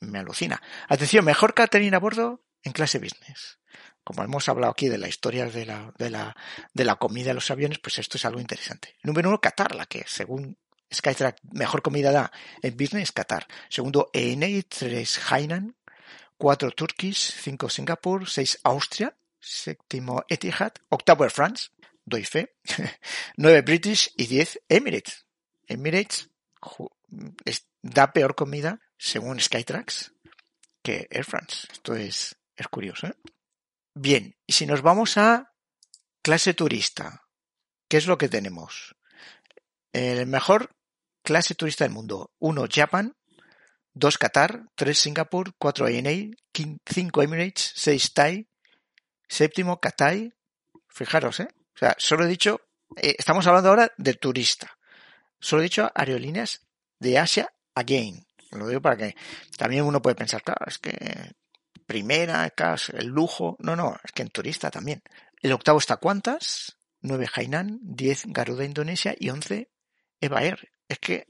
me 0.00 0.18
alucina. 0.18 0.62
Atención, 0.88 1.24
mejor 1.24 1.54
catering 1.54 1.94
a 1.94 1.98
bordo 1.98 2.44
en 2.62 2.72
clase 2.72 2.98
business. 2.98 3.58
Como 4.04 4.22
hemos 4.22 4.48
hablado 4.48 4.72
aquí 4.72 4.88
de 4.88 4.98
la 4.98 5.08
historia 5.08 5.46
de 5.46 5.66
la, 5.66 5.92
de 5.98 6.10
la, 6.10 6.34
de 6.72 6.84
la 6.84 6.96
comida 6.96 7.28
de 7.28 7.34
los 7.34 7.50
aviones, 7.50 7.78
pues 7.78 7.98
esto 7.98 8.16
es 8.16 8.24
algo 8.24 8.40
interesante. 8.40 8.96
Número 9.02 9.28
uno, 9.28 9.40
Qatar, 9.40 9.74
la 9.74 9.86
que 9.86 10.04
según 10.06 10.56
Skytrack 10.92 11.40
mejor 11.52 11.82
comida 11.82 12.10
da 12.10 12.32
en 12.62 12.76
business 12.76 13.12
Qatar. 13.12 13.46
Segundo, 13.68 14.10
ENA, 14.12 14.62
3 14.66 15.20
Hainan, 15.30 15.76
4 16.38 16.70
Turkish, 16.70 17.32
5 17.32 17.68
Singapur, 17.68 18.28
6 18.28 18.60
Austria, 18.64 19.14
séptimo 19.38 20.24
Etihad, 20.28 20.72
octavo 20.88 21.28
France, 21.28 21.70
doy 22.08 22.24
fe, 22.24 22.56
9 23.36 23.62
British 23.62 24.10
y 24.16 24.26
10 24.26 24.60
Emirates. 24.68 25.26
Emirates 25.66 26.30
da 27.82 28.12
peor 28.12 28.34
comida, 28.34 28.80
según 28.96 29.40
Skytrax, 29.40 30.12
que 30.82 31.06
Air 31.10 31.24
France. 31.24 31.68
Esto 31.72 31.94
es, 31.94 32.36
es 32.56 32.68
curioso. 32.68 33.06
¿eh? 33.06 33.14
Bien, 33.94 34.36
y 34.46 34.52
si 34.52 34.66
nos 34.66 34.82
vamos 34.82 35.16
a 35.16 35.52
clase 36.22 36.54
turista, 36.54 37.26
¿qué 37.88 37.96
es 37.96 38.06
lo 38.06 38.18
que 38.18 38.28
tenemos? 38.28 38.96
El 39.92 40.26
mejor 40.26 40.76
clase 41.22 41.54
turista 41.54 41.84
del 41.84 41.92
mundo. 41.92 42.32
1 42.38 42.66
Japan, 42.70 43.16
2 43.94 44.18
Qatar, 44.18 44.64
3 44.76 44.98
Singapur, 44.98 45.54
4 45.58 45.86
ANA, 45.86 46.36
5 46.52 47.22
Emirates, 47.22 47.72
6 47.74 48.14
Thai, 48.14 48.48
séptimo 49.28 49.80
Cathay. 49.80 50.32
Fijaros, 50.88 51.40
¿eh? 51.40 51.48
O 51.78 51.80
sea, 51.80 51.94
solo 51.96 52.24
he 52.24 52.28
dicho, 52.28 52.60
eh, 52.96 53.14
estamos 53.16 53.46
hablando 53.46 53.68
ahora 53.68 53.92
de 53.96 54.14
turista. 54.14 54.76
Solo 55.38 55.62
he 55.62 55.66
dicho 55.66 55.88
aerolíneas 55.94 56.66
de 56.98 57.18
Asia 57.18 57.54
again. 57.76 58.26
Lo 58.50 58.66
digo 58.66 58.82
para 58.82 58.96
que 58.96 59.14
también 59.56 59.84
uno 59.84 60.02
puede 60.02 60.16
pensar, 60.16 60.42
claro, 60.42 60.66
es 60.66 60.78
que 60.78 61.36
primera, 61.86 62.52
el 62.94 63.06
lujo. 63.06 63.56
No, 63.60 63.76
no, 63.76 63.96
es 64.02 64.10
que 64.10 64.22
en 64.22 64.30
turista 64.30 64.72
también. 64.72 65.04
El 65.40 65.52
octavo 65.52 65.78
está 65.78 65.98
Qantas, 65.98 66.78
9 67.02 67.28
Hainan, 67.32 67.78
10 67.82 68.24
Garuda 68.26 68.64
Indonesia 68.64 69.14
y 69.16 69.30
11 69.30 69.70
Eva 70.20 70.42
Air. 70.42 70.68
Es 70.88 70.98
que 70.98 71.28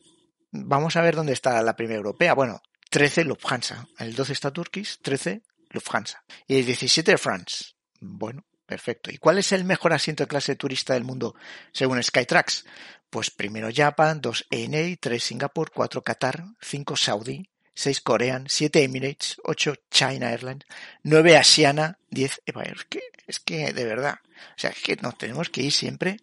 vamos 0.50 0.96
a 0.96 1.02
ver 1.02 1.14
dónde 1.14 1.34
está 1.34 1.62
la 1.62 1.76
primera 1.76 1.98
europea. 1.98 2.32
Bueno, 2.32 2.62
13 2.88 3.24
Lufthansa. 3.24 3.87
El 3.98 4.14
12 4.14 4.32
está 4.32 4.50
Turkish, 4.50 4.98
13 5.02 5.42
Lufthansa. 5.72 6.24
Y 6.46 6.61
el 6.61 6.64
17 6.64 7.18
France. 7.18 7.74
Bueno, 8.00 8.46
perfecto. 8.68 9.11
¿Y 9.11 9.18
cuál 9.18 9.38
es 9.38 9.50
el 9.50 9.64
mejor 9.64 9.92
asiento 9.92 10.22
de 10.22 10.28
clase 10.28 10.54
turista 10.54 10.94
del 10.94 11.02
mundo 11.02 11.35
según 11.72 12.00
Skytrax? 12.00 12.64
Pues 13.11 13.31
primero 13.31 13.70
Japan, 13.74 14.20
2 14.20 14.46
ENA, 14.50 14.96
3 15.00 15.24
Singapur, 15.24 15.72
4 15.72 16.04
Qatar, 16.04 16.44
5 16.61 16.96
Saudi, 16.96 17.48
6 17.74 18.00
Korean, 18.02 18.46
7 18.48 18.85
Emirates, 18.85 19.38
8 19.42 19.74
China 19.90 20.31
Airlines, 20.31 20.66
9 21.02 21.37
Asiana, 21.37 21.98
10 22.11 22.42
Eva 22.46 22.62
Air. 22.62 22.76
Es 22.76 22.85
que, 22.85 23.00
es 23.26 23.40
que 23.40 23.72
de 23.72 23.85
verdad, 23.85 24.18
o 24.24 24.59
sea, 24.59 24.70
es 24.70 24.83
que 24.83 24.96
nos 24.96 25.16
tenemos 25.16 25.48
que 25.48 25.62
ir 25.62 25.72
siempre 25.72 26.18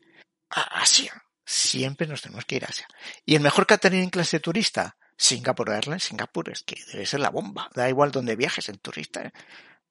a 0.49 0.81
Asia 0.81 1.25
siempre 1.45 2.07
nos 2.07 2.21
tenemos 2.21 2.45
que 2.45 2.55
ir 2.55 2.65
a 2.65 2.69
Asia. 2.69 2.87
¿Y 3.25 3.35
el 3.35 3.41
mejor 3.41 3.67
catering 3.67 4.03
en 4.03 4.09
clase 4.09 4.39
turista? 4.39 4.97
Singapore 5.17 5.75
Airlines, 5.75 6.03
Singapur, 6.03 6.49
es 6.49 6.63
que 6.63 6.77
debe 6.91 7.05
ser 7.05 7.21
la 7.21 7.29
bomba. 7.29 7.69
Da 7.73 7.87
igual 7.87 8.11
donde 8.11 8.35
viajes 8.35 8.67
en 8.67 8.77
turista, 8.79 9.21
¿eh? 9.21 9.31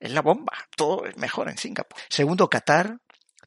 Es 0.05 0.13
la 0.13 0.23
bomba. 0.23 0.53
Todo 0.77 1.07
es 1.07 1.17
mejor 1.17 1.49
en 1.49 1.59
Singapur. 1.59 1.99
Segundo, 2.09 2.49
Qatar. 2.49 2.99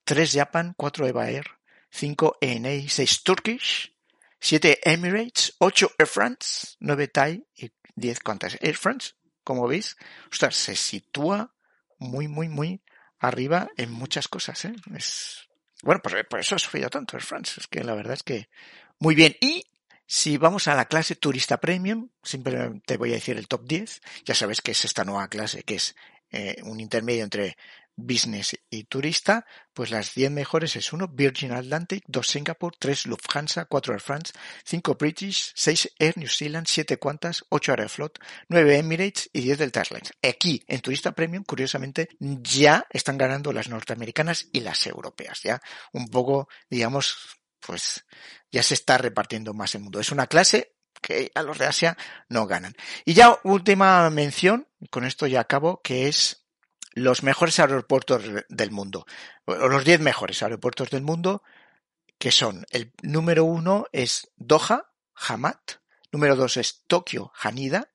Tres 0.04 0.32
Japan, 0.32 0.74
cuatro 0.78 1.06
Eva 1.06 1.30
Air, 1.30 1.46
cinco 1.90 2.38
ENA, 2.40 2.88
seis 2.88 3.24
Turkish, 3.24 3.94
siete 4.40 4.80
Emirates, 4.90 5.56
ocho 5.60 5.92
Air 5.98 6.08
France, 6.08 6.78
nueve 6.80 7.10
Thai 7.10 7.46
y 7.54 7.74
diez 7.94 8.20
Qantas. 8.22 8.58
Air 8.62 8.78
France, 8.78 9.16
como 9.44 9.68
veis, 9.68 9.98
ostras, 10.32 10.56
se 10.56 10.78
sitúa 10.78 11.54
muy, 11.98 12.30
muy, 12.30 12.48
muy 12.48 12.82
arriba 13.20 13.70
en 13.76 13.92
muchas 13.92 14.30
cosas. 14.30 14.64
¿eh? 14.64 14.76
Es 14.96 15.50
bueno, 15.84 16.02
pues 16.02 16.16
por 16.30 16.40
eso 16.40 16.56
ha 16.56 16.60
sufrido 16.60 16.90
tanto 16.90 17.18
el 17.18 17.24
France. 17.24 17.60
Es 17.60 17.68
que 17.68 17.84
la 17.84 17.94
verdad 17.94 18.14
es 18.14 18.24
que 18.24 18.50
muy 19.00 19.14
bien. 19.14 19.36
Y 19.42 19.66
si 20.06 20.38
vamos 20.38 20.70
a 20.70 20.76
la 20.76 20.86
clase 20.86 21.16
turista 21.16 21.58
premium, 21.58 22.10
simplemente 22.24 22.96
voy 22.96 23.12
a 23.12 23.16
decir 23.16 23.38
el 23.38 23.50
top 23.50 23.66
10. 23.66 24.02
Ya 24.24 24.36
sabes 24.36 24.62
que 24.62 24.72
es 24.72 24.86
esta 24.86 25.04
nueva 25.04 25.28
clase 25.28 25.64
que 25.64 25.76
es 25.76 25.96
eh, 26.32 26.62
un 26.64 26.80
intermedio 26.80 27.24
entre 27.24 27.56
business 27.98 28.56
y 28.70 28.84
turista, 28.84 29.46
pues 29.74 29.90
las 29.90 30.14
10 30.14 30.32
mejores 30.32 30.76
es 30.76 30.94
1 30.94 31.10
Virgin 31.10 31.52
Atlantic, 31.52 32.04
2 32.08 32.28
Singapore, 32.28 32.76
3 32.80 33.08
Lufthansa, 33.08 33.66
4 33.66 33.94
Air 33.94 34.02
France, 34.02 34.34
5 34.64 34.96
British, 34.96 35.52
6 35.56 35.96
Air 35.98 36.18
New 36.18 36.30
Zealand, 36.30 36.68
7 36.68 37.00
Qantas, 37.00 37.44
8 37.50 37.72
Aeroflot, 37.72 38.20
9 38.50 38.78
Emirates 38.78 39.30
y 39.34 39.42
10 39.42 39.58
Delta 39.58 39.80
Airlines. 39.80 40.14
Aquí, 40.22 40.64
en 40.68 40.80
Turista 40.82 41.12
Premium, 41.14 41.44
curiosamente, 41.44 42.08
ya 42.20 42.86
están 42.92 43.18
ganando 43.18 43.52
las 43.52 43.68
norteamericanas 43.68 44.48
y 44.54 44.60
las 44.60 44.86
europeas. 44.86 45.42
Ya 45.44 45.60
un 45.92 46.08
poco, 46.08 46.48
digamos, 46.70 47.18
pues 47.60 48.06
ya 48.52 48.62
se 48.62 48.76
está 48.76 49.00
repartiendo 49.00 49.54
más 49.54 49.74
el 49.74 49.82
mundo. 49.82 50.00
Es 50.00 50.12
una 50.12 50.28
clase 50.28 50.77
que 51.02 51.32
a 51.36 51.44
los 51.44 51.58
de 51.58 51.66
Asia 51.66 51.98
no 52.30 52.48
ganan. 52.48 52.76
Y 53.06 53.14
ya 53.14 53.40
última 53.44 54.10
mención, 54.10 54.68
con 54.90 55.06
esto 55.06 55.28
ya 55.28 55.42
acabo, 55.42 55.82
que 55.82 56.08
es 56.08 56.46
los 56.94 57.24
mejores 57.24 57.60
aeropuertos 57.60 58.24
del 58.50 58.72
mundo, 58.72 59.06
o 59.46 59.56
los 59.68 59.86
10 59.86 60.00
mejores 60.02 60.42
aeropuertos 60.42 60.90
del 60.90 61.04
mundo, 61.04 61.44
que 62.18 62.32
son 62.32 62.66
el 62.72 62.92
número 63.04 63.46
uno 63.46 63.86
es 63.92 64.32
Doha, 64.36 64.92
Hamad, 65.14 65.60
número 66.12 66.36
dos 66.36 66.58
es 66.58 66.84
Tokio, 66.88 67.32
Haneda, 67.40 67.90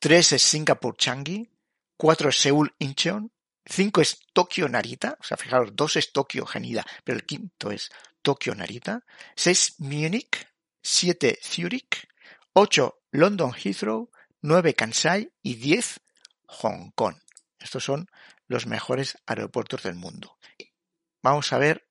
tres 0.00 0.32
es 0.32 0.42
Singapur, 0.42 0.96
Changi, 0.96 1.50
cuatro 1.96 2.28
es 2.28 2.38
Seúl, 2.38 2.74
Incheon, 2.78 3.32
cinco 3.64 4.00
es 4.00 4.18
Tokio, 4.32 4.68
Narita, 4.68 5.16
o 5.20 5.24
sea, 5.24 5.36
fijaros, 5.36 5.74
dos 5.74 5.96
es 5.96 6.12
Tokio, 6.12 6.46
Haneda, 6.52 6.84
pero 7.04 7.16
el 7.16 7.24
quinto 7.24 7.70
es 7.70 7.90
Tokio, 8.22 8.54
Narita, 8.54 9.04
seis 9.36 9.76
Múnich, 9.78 10.48
siete 10.82 11.38
Zurich, 11.42 12.08
ocho 12.54 13.02
London 13.10 13.52
Heathrow, 13.52 14.10
nueve 14.40 14.74
Kansai 14.74 15.32
y 15.42 15.56
diez 15.56 16.00
Hong 16.46 16.90
Kong. 16.94 17.16
Estos 17.58 17.84
son 17.84 18.06
los 18.46 18.66
mejores 18.66 19.18
aeropuertos 19.26 19.82
del 19.82 19.94
mundo. 19.94 20.38
Vamos 21.22 21.52
a 21.52 21.58
ver, 21.58 21.88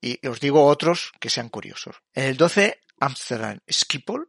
y 0.00 0.26
os 0.26 0.40
digo 0.40 0.66
otros 0.66 1.12
que 1.20 1.30
sean 1.30 1.48
curiosos. 1.48 1.96
En 2.14 2.24
el 2.24 2.36
12, 2.36 2.80
Amsterdam 2.98 3.60
Schiphol, 3.70 4.28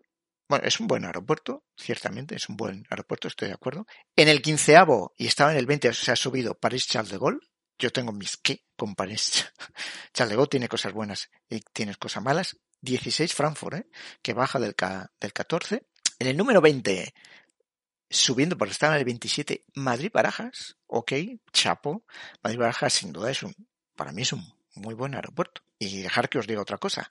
bueno, 0.50 0.66
es 0.66 0.82
un 0.82 0.88
buen 0.88 1.06
aeropuerto, 1.06 1.64
ciertamente, 1.78 2.36
es 2.36 2.50
un 2.50 2.58
buen 2.58 2.86
aeropuerto, 2.90 3.30
estoy 3.30 3.48
de 3.48 3.54
acuerdo. 3.54 3.88
En 4.18 4.28
el 4.28 4.42
quinceavo, 4.42 5.14
y 5.18 5.28
estaba 5.28 5.54
en 5.54 5.58
el 5.58 5.66
20, 5.66 5.94
se 5.94 6.12
ha 6.12 6.18
subido 6.18 6.60
París 6.60 6.88
Charles 6.88 7.12
de 7.12 7.18
Gaulle. 7.18 7.40
Yo 7.80 7.92
tengo 7.92 8.12
mis 8.12 8.36
qué 8.36 8.66
con 8.76 8.94
París. 8.94 9.50
Charles 10.14 10.32
de 10.32 10.36
Gaulle 10.36 10.50
tiene 10.50 10.68
cosas 10.68 10.92
buenas 10.92 11.30
y 11.50 11.62
tiene 11.72 11.96
cosas 11.96 12.22
malas. 12.22 12.58
16 12.82 13.34
Frankfurt, 13.34 13.76
¿eh? 13.76 13.88
que 14.22 14.34
baja 14.34 14.60
del, 14.60 14.76
del 15.20 15.34
14. 15.34 15.88
En 16.20 16.28
el 16.28 16.38
número 16.38 16.62
20, 16.62 17.14
subiendo 18.10 18.58
porque 18.58 18.74
estaba 18.74 18.96
en 18.96 19.00
el 19.00 19.06
27, 19.06 19.66
Madrid 19.76 20.12
Barajas, 20.14 20.78
ok, 20.88 21.14
Chapo. 21.54 22.06
Madrid 22.44 22.60
Barajas 22.60 22.94
sin 22.94 23.14
duda 23.14 23.32
es 23.32 23.44
un, 23.44 23.56
para 23.96 24.12
mí 24.12 24.24
es 24.24 24.34
un 24.34 24.46
muy 24.76 24.94
buen 24.94 25.16
aeropuerto. 25.16 25.62
Y 25.80 26.02
dejar 26.02 26.30
que 26.30 26.40
os 26.40 26.48
diga 26.48 26.62
otra 26.62 26.78
cosa. 26.78 27.10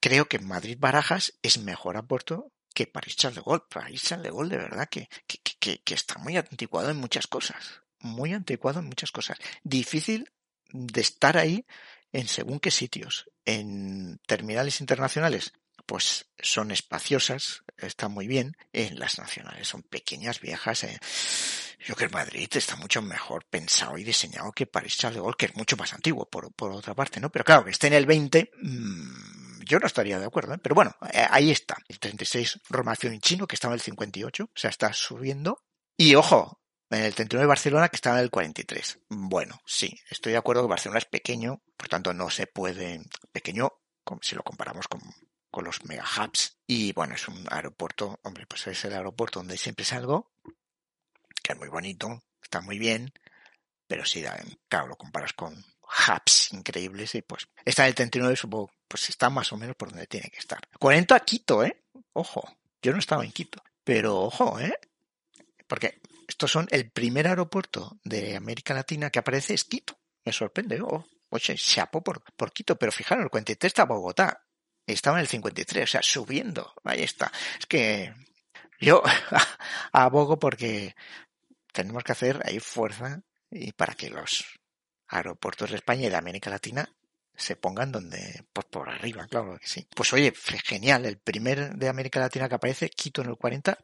Creo 0.00 0.28
que 0.28 0.38
Madrid 0.38 0.76
Barajas 0.78 1.34
es 1.42 1.58
mejor 1.58 1.96
aeropuerto 1.96 2.52
que 2.74 2.86
París 2.86 3.16
Charles 3.16 3.36
de 3.36 3.42
Gaulle. 3.42 3.64
París 3.68 4.02
Charles 4.02 4.24
de 4.24 4.30
Gaulle 4.30 4.50
de 4.50 4.56
verdad 4.56 4.88
que, 4.88 5.08
que, 5.26 5.38
que, 5.58 5.82
que 5.82 5.94
está 5.94 6.18
muy 6.18 6.36
anticuado 6.36 6.90
en 6.90 6.96
muchas 6.96 7.26
cosas. 7.26 7.82
Muy 7.98 8.32
anticuado 8.32 8.80
en 8.80 8.86
muchas 8.86 9.12
cosas. 9.12 9.38
Difícil 9.62 10.30
de 10.72 11.00
estar 11.00 11.36
ahí 11.36 11.66
en 12.12 12.28
según 12.28 12.60
qué 12.60 12.70
sitios. 12.70 13.26
En 13.44 14.20
terminales 14.26 14.80
internacionales, 14.80 15.52
pues 15.86 16.26
son 16.38 16.70
espaciosas, 16.70 17.64
está 17.76 18.08
muy 18.08 18.26
bien. 18.26 18.56
En 18.72 18.98
las 18.98 19.18
nacionales 19.18 19.68
son 19.68 19.82
pequeñas, 19.82 20.40
viejas. 20.40 20.84
Eh. 20.84 20.98
Yo 21.80 21.94
creo 21.94 22.08
que 22.08 22.14
Madrid 22.14 22.48
está 22.52 22.76
mucho 22.76 23.02
mejor 23.02 23.44
pensado 23.46 23.96
y 23.98 24.04
diseñado 24.04 24.52
que 24.52 24.66
París 24.66 24.96
Charles 24.96 25.16
de 25.16 25.22
Gaulle, 25.22 25.36
que 25.38 25.46
es 25.46 25.56
mucho 25.56 25.76
más 25.76 25.92
antiguo, 25.94 26.28
por, 26.28 26.52
por 26.52 26.72
otra 26.72 26.94
parte, 26.94 27.20
¿no? 27.20 27.30
Pero 27.30 27.44
claro, 27.44 27.64
que 27.64 27.70
esté 27.70 27.86
en 27.86 27.94
el 27.94 28.06
20, 28.06 28.50
mmm, 28.62 29.62
yo 29.64 29.78
no 29.78 29.86
estaría 29.86 30.18
de 30.18 30.26
acuerdo, 30.26 30.54
¿eh? 30.54 30.58
Pero 30.58 30.74
bueno, 30.74 30.94
eh, 31.12 31.26
ahí 31.30 31.50
está. 31.50 31.76
El 31.88 31.98
36, 31.98 32.60
Roma 32.68 32.96
chino, 33.20 33.46
que 33.46 33.56
estaba 33.56 33.72
en 33.72 33.78
el 33.78 33.82
58, 33.82 34.44
o 34.44 34.48
sea, 34.54 34.70
está 34.70 34.92
subiendo. 34.92 35.64
Y 35.96 36.14
ojo, 36.14 36.59
en 36.90 37.04
el 37.04 37.14
39 37.14 37.46
Barcelona 37.46 37.88
que 37.88 37.96
estaba 37.96 38.18
en 38.18 38.24
el 38.24 38.30
43. 38.30 39.00
Bueno, 39.08 39.60
sí, 39.64 39.98
estoy 40.10 40.32
de 40.32 40.38
acuerdo 40.38 40.62
que 40.62 40.68
Barcelona 40.68 40.98
es 40.98 41.04
pequeño, 41.06 41.62
por 41.76 41.88
tanto 41.88 42.12
no 42.12 42.30
se 42.30 42.46
puede, 42.46 43.00
pequeño 43.32 43.72
si 44.22 44.34
lo 44.34 44.42
comparamos 44.42 44.88
con, 44.88 45.00
con 45.50 45.64
los 45.64 45.84
mega 45.84 46.04
hubs. 46.04 46.58
Y 46.66 46.92
bueno, 46.92 47.14
es 47.14 47.28
un 47.28 47.46
aeropuerto, 47.50 48.18
hombre, 48.24 48.46
pues 48.46 48.66
es 48.66 48.84
el 48.84 48.94
aeropuerto 48.94 49.40
donde 49.40 49.56
siempre 49.56 49.84
salgo, 49.84 50.32
que 51.42 51.52
es 51.52 51.58
muy 51.58 51.68
bonito, 51.68 52.22
está 52.42 52.60
muy 52.60 52.78
bien, 52.78 53.12
pero 53.86 54.04
si, 54.04 54.24
claro, 54.68 54.88
lo 54.88 54.96
comparas 54.96 55.32
con 55.32 55.54
hubs 55.54 56.52
increíbles 56.52 57.14
y 57.14 57.22
pues 57.22 57.48
está 57.64 57.84
en 57.84 57.88
el 57.88 57.94
39, 57.94 58.36
supongo, 58.36 58.70
pues 58.88 59.08
está 59.08 59.30
más 59.30 59.52
o 59.52 59.56
menos 59.56 59.76
por 59.76 59.90
donde 59.90 60.06
tiene 60.06 60.30
que 60.30 60.38
estar. 60.38 60.60
40 60.78 61.14
a 61.14 61.20
Quito, 61.20 61.64
¿eh? 61.64 61.84
Ojo, 62.12 62.56
yo 62.82 62.92
no 62.92 62.98
estaba 62.98 63.24
en 63.24 63.32
Quito, 63.32 63.62
pero 63.84 64.18
ojo, 64.20 64.58
¿eh? 64.58 64.74
Porque 65.66 66.00
estos 66.40 66.52
son 66.52 66.68
el 66.70 66.90
primer 66.90 67.26
aeropuerto 67.26 67.98
de 68.02 68.34
América 68.34 68.72
Latina 68.72 69.10
que 69.10 69.18
aparece 69.18 69.52
es 69.52 69.64
Quito. 69.64 70.00
Me 70.24 70.32
sorprende. 70.32 70.80
Oh, 70.80 71.04
oye, 71.28 71.54
chapo 71.54 72.02
por, 72.02 72.22
por 72.34 72.50
Quito, 72.50 72.76
pero 72.76 72.90
fijaros, 72.90 73.24
el 73.24 73.30
43 73.30 73.68
está 73.68 73.84
Bogotá. 73.84 74.46
Estaba 74.86 75.18
en 75.18 75.20
el 75.20 75.28
53, 75.28 75.84
o 75.84 75.86
sea, 75.86 76.02
subiendo. 76.02 76.72
Ahí 76.82 77.02
está. 77.02 77.30
Es 77.58 77.66
que 77.66 78.14
yo 78.80 79.02
abogo 79.92 80.38
porque 80.38 80.96
tenemos 81.74 82.04
que 82.04 82.12
hacer 82.12 82.40
ahí 82.46 82.58
fuerza 82.58 83.20
y 83.50 83.72
para 83.72 83.92
que 83.94 84.08
los 84.08 84.46
aeropuertos 85.08 85.68
de 85.68 85.76
España 85.76 86.06
y 86.06 86.08
de 86.08 86.16
América 86.16 86.48
Latina 86.48 86.90
se 87.36 87.56
pongan 87.56 87.92
donde, 87.92 88.46
pues 88.54 88.66
por 88.70 88.88
arriba, 88.88 89.26
claro 89.26 89.58
que 89.58 89.68
sí. 89.68 89.86
Pues 89.94 90.10
oye, 90.14 90.32
genial, 90.64 91.04
el 91.04 91.18
primer 91.18 91.74
de 91.74 91.88
América 91.90 92.18
Latina 92.18 92.48
que 92.48 92.54
aparece, 92.54 92.88
Quito 92.88 93.20
en 93.20 93.28
el 93.28 93.36
40, 93.36 93.78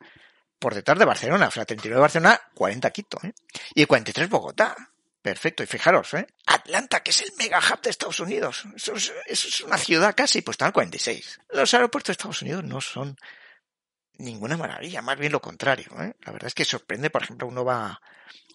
por 0.59 0.75
detrás 0.75 0.99
de 0.99 1.05
Barcelona. 1.05 1.49
O 1.49 1.51
sea, 1.51 1.65
39 1.65 2.01
Barcelona, 2.01 2.41
40 2.55 2.91
Quito. 2.91 3.19
¿eh? 3.23 3.33
Y 3.75 3.87
43 3.87 4.29
Bogotá. 4.29 4.77
Perfecto. 5.23 5.63
Y 5.63 5.67
fijaros, 5.67 6.15
¿eh? 6.15 6.27
Atlanta, 6.47 7.03
que 7.03 7.11
es 7.11 7.23
el 7.23 7.33
mega 7.39 7.59
hub 7.59 7.81
de 7.83 7.91
Estados 7.91 8.21
Unidos. 8.21 8.65
Eso 8.77 8.95
es, 9.27 9.61
una 9.63 9.79
ciudad 9.79 10.15
casi, 10.17 10.43
pues 10.43 10.55
está 10.55 10.67
en 10.67 10.73
46. 10.73 11.41
Los 11.51 11.75
aeropuertos 11.75 12.09
de 12.09 12.13
Estados 12.13 12.43
Unidos 12.43 12.65
no 12.65 12.81
son 12.81 13.17
ninguna 14.19 14.57
maravilla, 14.57 15.03
más 15.03 15.19
bien 15.19 15.33
lo 15.33 15.41
contrario. 15.41 15.87
¿eh? 16.01 16.15
La 16.25 16.33
verdad 16.33 16.49
es 16.49 16.55
que 16.55 16.65
sorprende, 16.65 17.11
por 17.11 17.23
ejemplo, 17.23 17.47
uno 17.47 17.65
va 17.65 18.01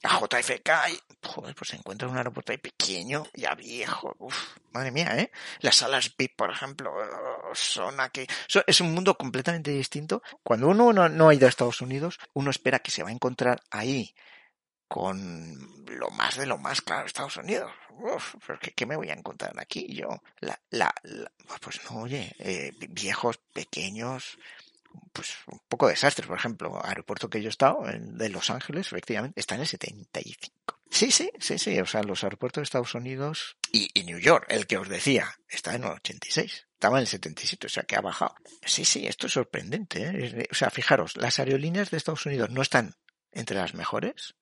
a 0.04 0.19
JFK 0.19 0.69
y 0.89 1.00
joder, 1.28 1.56
pues 1.56 1.69
se 1.69 1.76
encuentra 1.76 2.08
un 2.08 2.17
aeropuerto 2.17 2.52
ahí 2.52 2.58
pequeño, 2.58 3.24
ya 3.34 3.54
viejo, 3.56 4.15
uf, 4.19 4.58
madre 4.71 4.91
mía, 4.91 5.17
¿eh? 5.17 5.32
Las 5.60 5.76
salas 5.76 6.15
VIP, 6.17 6.36
por 6.36 6.52
ejemplo, 6.52 6.91
son 7.54 8.00
aquí. 8.00 8.26
Es 8.65 8.82
un 8.82 8.93
mundo 8.93 9.15
completamente 9.15 9.71
distinto. 9.71 10.24
Cuando 10.43 10.69
uno 10.69 10.91
no, 10.91 11.10
no 11.10 11.30
ha 11.30 11.34
ido 11.34 11.45
a 11.45 11.50
Estados 11.50 11.82
Unidos, 11.82 12.17
uno 12.34 12.50
espera 12.50 12.80
que 12.80 12.91
se 12.91 13.04
va 13.04 13.10
a 13.10 13.13
encontrar 13.13 13.62
ahí 13.69 14.13
con 14.91 15.86
lo 15.88 16.10
más 16.10 16.36
de 16.36 16.45
lo 16.45 16.58
más 16.58 16.82
claro 16.82 17.06
Estados 17.06 17.38
Unidos. 17.38 17.71
Uf, 17.91 18.36
pero 18.45 18.60
¿qué, 18.76 18.86
me 18.86 18.97
voy 18.97 19.10
a 19.10 19.13
encontrar 19.13 19.54
aquí 19.58 19.88
yo? 19.93 20.21
La, 20.41 20.60
la, 20.69 20.93
pues 21.62 21.80
no, 21.89 22.02
oye, 22.02 22.36
eh, 22.39 22.74
viejos, 22.89 23.38
pequeños, 23.54 24.38
pues 25.14 25.36
un 25.48 25.60
poco 25.68 25.88
desastres. 25.88 26.28
Por 26.28 26.38
ejemplo, 26.38 26.80
aeropuerto 26.84 27.30
que 27.30 27.42
yo 27.42 27.48
he 27.48 27.50
estado, 27.50 27.88
el 27.88 28.18
de 28.18 28.30
Los 28.30 28.50
Ángeles, 28.50 28.88
efectivamente, 28.88 29.40
está 29.40 29.56
en 29.56 29.62
el 29.62 29.68
75. 29.68 30.80
Sí, 30.90 31.12
sí, 31.12 31.32
sí, 31.40 31.58
sí. 31.58 31.80
O 31.80 31.86
sea, 31.86 32.04
los 32.04 32.24
aeropuertos 32.24 32.62
de 32.62 32.64
Estados 32.64 32.94
Unidos 32.96 33.58
y, 33.72 33.90
y 33.94 34.04
New 34.04 34.20
York, 34.20 34.46
el 34.50 34.68
que 34.68 34.78
os 34.78 34.90
decía, 34.90 35.34
está 35.48 35.76
en 35.76 35.84
el 35.84 35.92
86. 35.92 36.68
Estaba 36.74 36.98
en 36.98 37.02
el 37.02 37.08
77, 37.08 37.68
o 37.68 37.70
sea 37.70 37.84
que 37.84 37.96
ha 37.96 38.02
bajado. 38.02 38.36
Sí, 38.66 38.86
sí, 38.86 39.06
esto 39.06 39.28
es 39.28 39.34
sorprendente. 39.34 40.04
¿eh? 40.04 40.48
O 40.52 40.56
sea, 40.56 40.70
fijaros, 40.70 41.16
las 41.16 41.40
aerolíneas 41.40 41.92
de 41.92 41.98
Estados 41.98 42.26
Unidos 42.26 42.50
no 42.50 42.62
están 42.62 42.96
entre 43.32 43.58
las 43.58 43.74
mejores. 43.74 44.36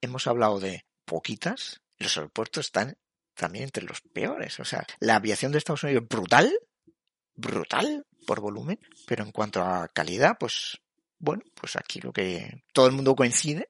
hemos 0.00 0.26
hablado 0.26 0.60
de 0.60 0.86
poquitas. 1.04 1.82
Los 1.98 2.16
aeropuertos 2.16 2.66
están 2.66 2.96
también 3.34 3.64
entre 3.64 3.84
los 3.84 4.00
peores. 4.00 4.60
O 4.60 4.64
sea, 4.64 4.86
la 5.00 5.16
aviación 5.16 5.52
de 5.52 5.58
Estados 5.58 5.82
Unidos 5.82 6.04
brutal, 6.08 6.56
brutal, 7.34 8.06
por 8.26 8.40
volumen, 8.40 8.78
pero 9.06 9.24
en 9.24 9.32
cuanto 9.32 9.62
a 9.62 9.88
calidad, 9.88 10.36
pues 10.38 10.78
bueno, 11.18 11.42
pues 11.54 11.76
aquí 11.76 12.00
lo 12.00 12.12
que 12.12 12.64
todo 12.72 12.86
el 12.86 12.92
mundo 12.92 13.16
coincide 13.16 13.68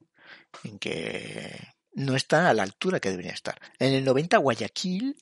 en 0.64 0.78
que 0.78 1.74
no 1.92 2.16
está 2.16 2.48
a 2.48 2.54
la 2.54 2.62
altura 2.62 3.00
que 3.00 3.10
debería 3.10 3.32
estar. 3.32 3.60
En 3.78 3.94
el 3.94 4.04
90 4.04 4.38
Guayaquil, 4.38 5.16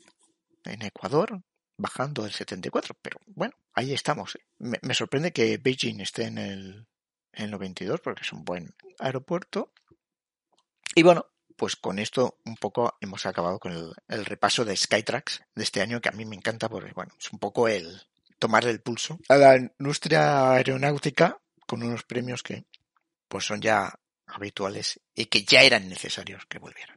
en 0.65 0.83
Ecuador, 0.83 1.43
bajando 1.77 2.23
del 2.23 2.33
74, 2.33 2.97
pero 3.03 3.19
bueno, 3.27 3.55
ahí 3.75 3.93
estamos. 3.93 4.39
Me, 4.59 4.79
me 4.83 4.95
sorprende 4.95 5.33
que 5.33 5.59
Beijing 5.59 6.01
esté 6.01 6.25
en 6.25 6.39
el, 6.39 6.87
en 7.33 7.45
el 7.45 7.51
92 7.51 8.01
porque 8.01 8.23
es 8.23 8.33
un 8.33 8.45
buen 8.45 8.75
aeropuerto. 8.99 9.73
Y 10.95 11.03
bueno, 11.03 11.27
pues 11.57 11.77
con 11.77 11.99
esto 11.99 12.39
un 12.45 12.57
poco 12.57 12.97
hemos 13.01 13.27
acabado 13.27 13.59
con 13.59 13.73
el, 13.73 13.93
el, 14.09 14.25
repaso 14.25 14.65
de 14.65 14.77
Skytrax 14.77 15.43
de 15.55 15.63
este 15.63 15.81
año 15.81 16.01
que 16.01 16.09
a 16.09 16.13
mí 16.13 16.25
me 16.25 16.37
encanta 16.37 16.69
porque 16.69 16.93
bueno, 16.93 17.13
es 17.19 17.33
un 17.33 17.39
poco 17.39 17.69
el, 17.69 18.03
tomarle 18.39 18.71
el 18.71 18.81
pulso 18.81 19.19
a 19.29 19.37
la 19.37 19.57
industria 19.57 20.53
aeronáutica 20.53 21.39
con 21.67 21.83
unos 21.83 22.05
premios 22.05 22.43
que 22.43 22.65
pues 23.29 23.45
son 23.45 23.61
ya 23.61 23.93
habituales 24.27 25.01
y 25.15 25.27
que 25.27 25.45
ya 25.45 25.63
eran 25.63 25.89
necesarios 25.89 26.45
que 26.47 26.59
volvieran. 26.59 26.94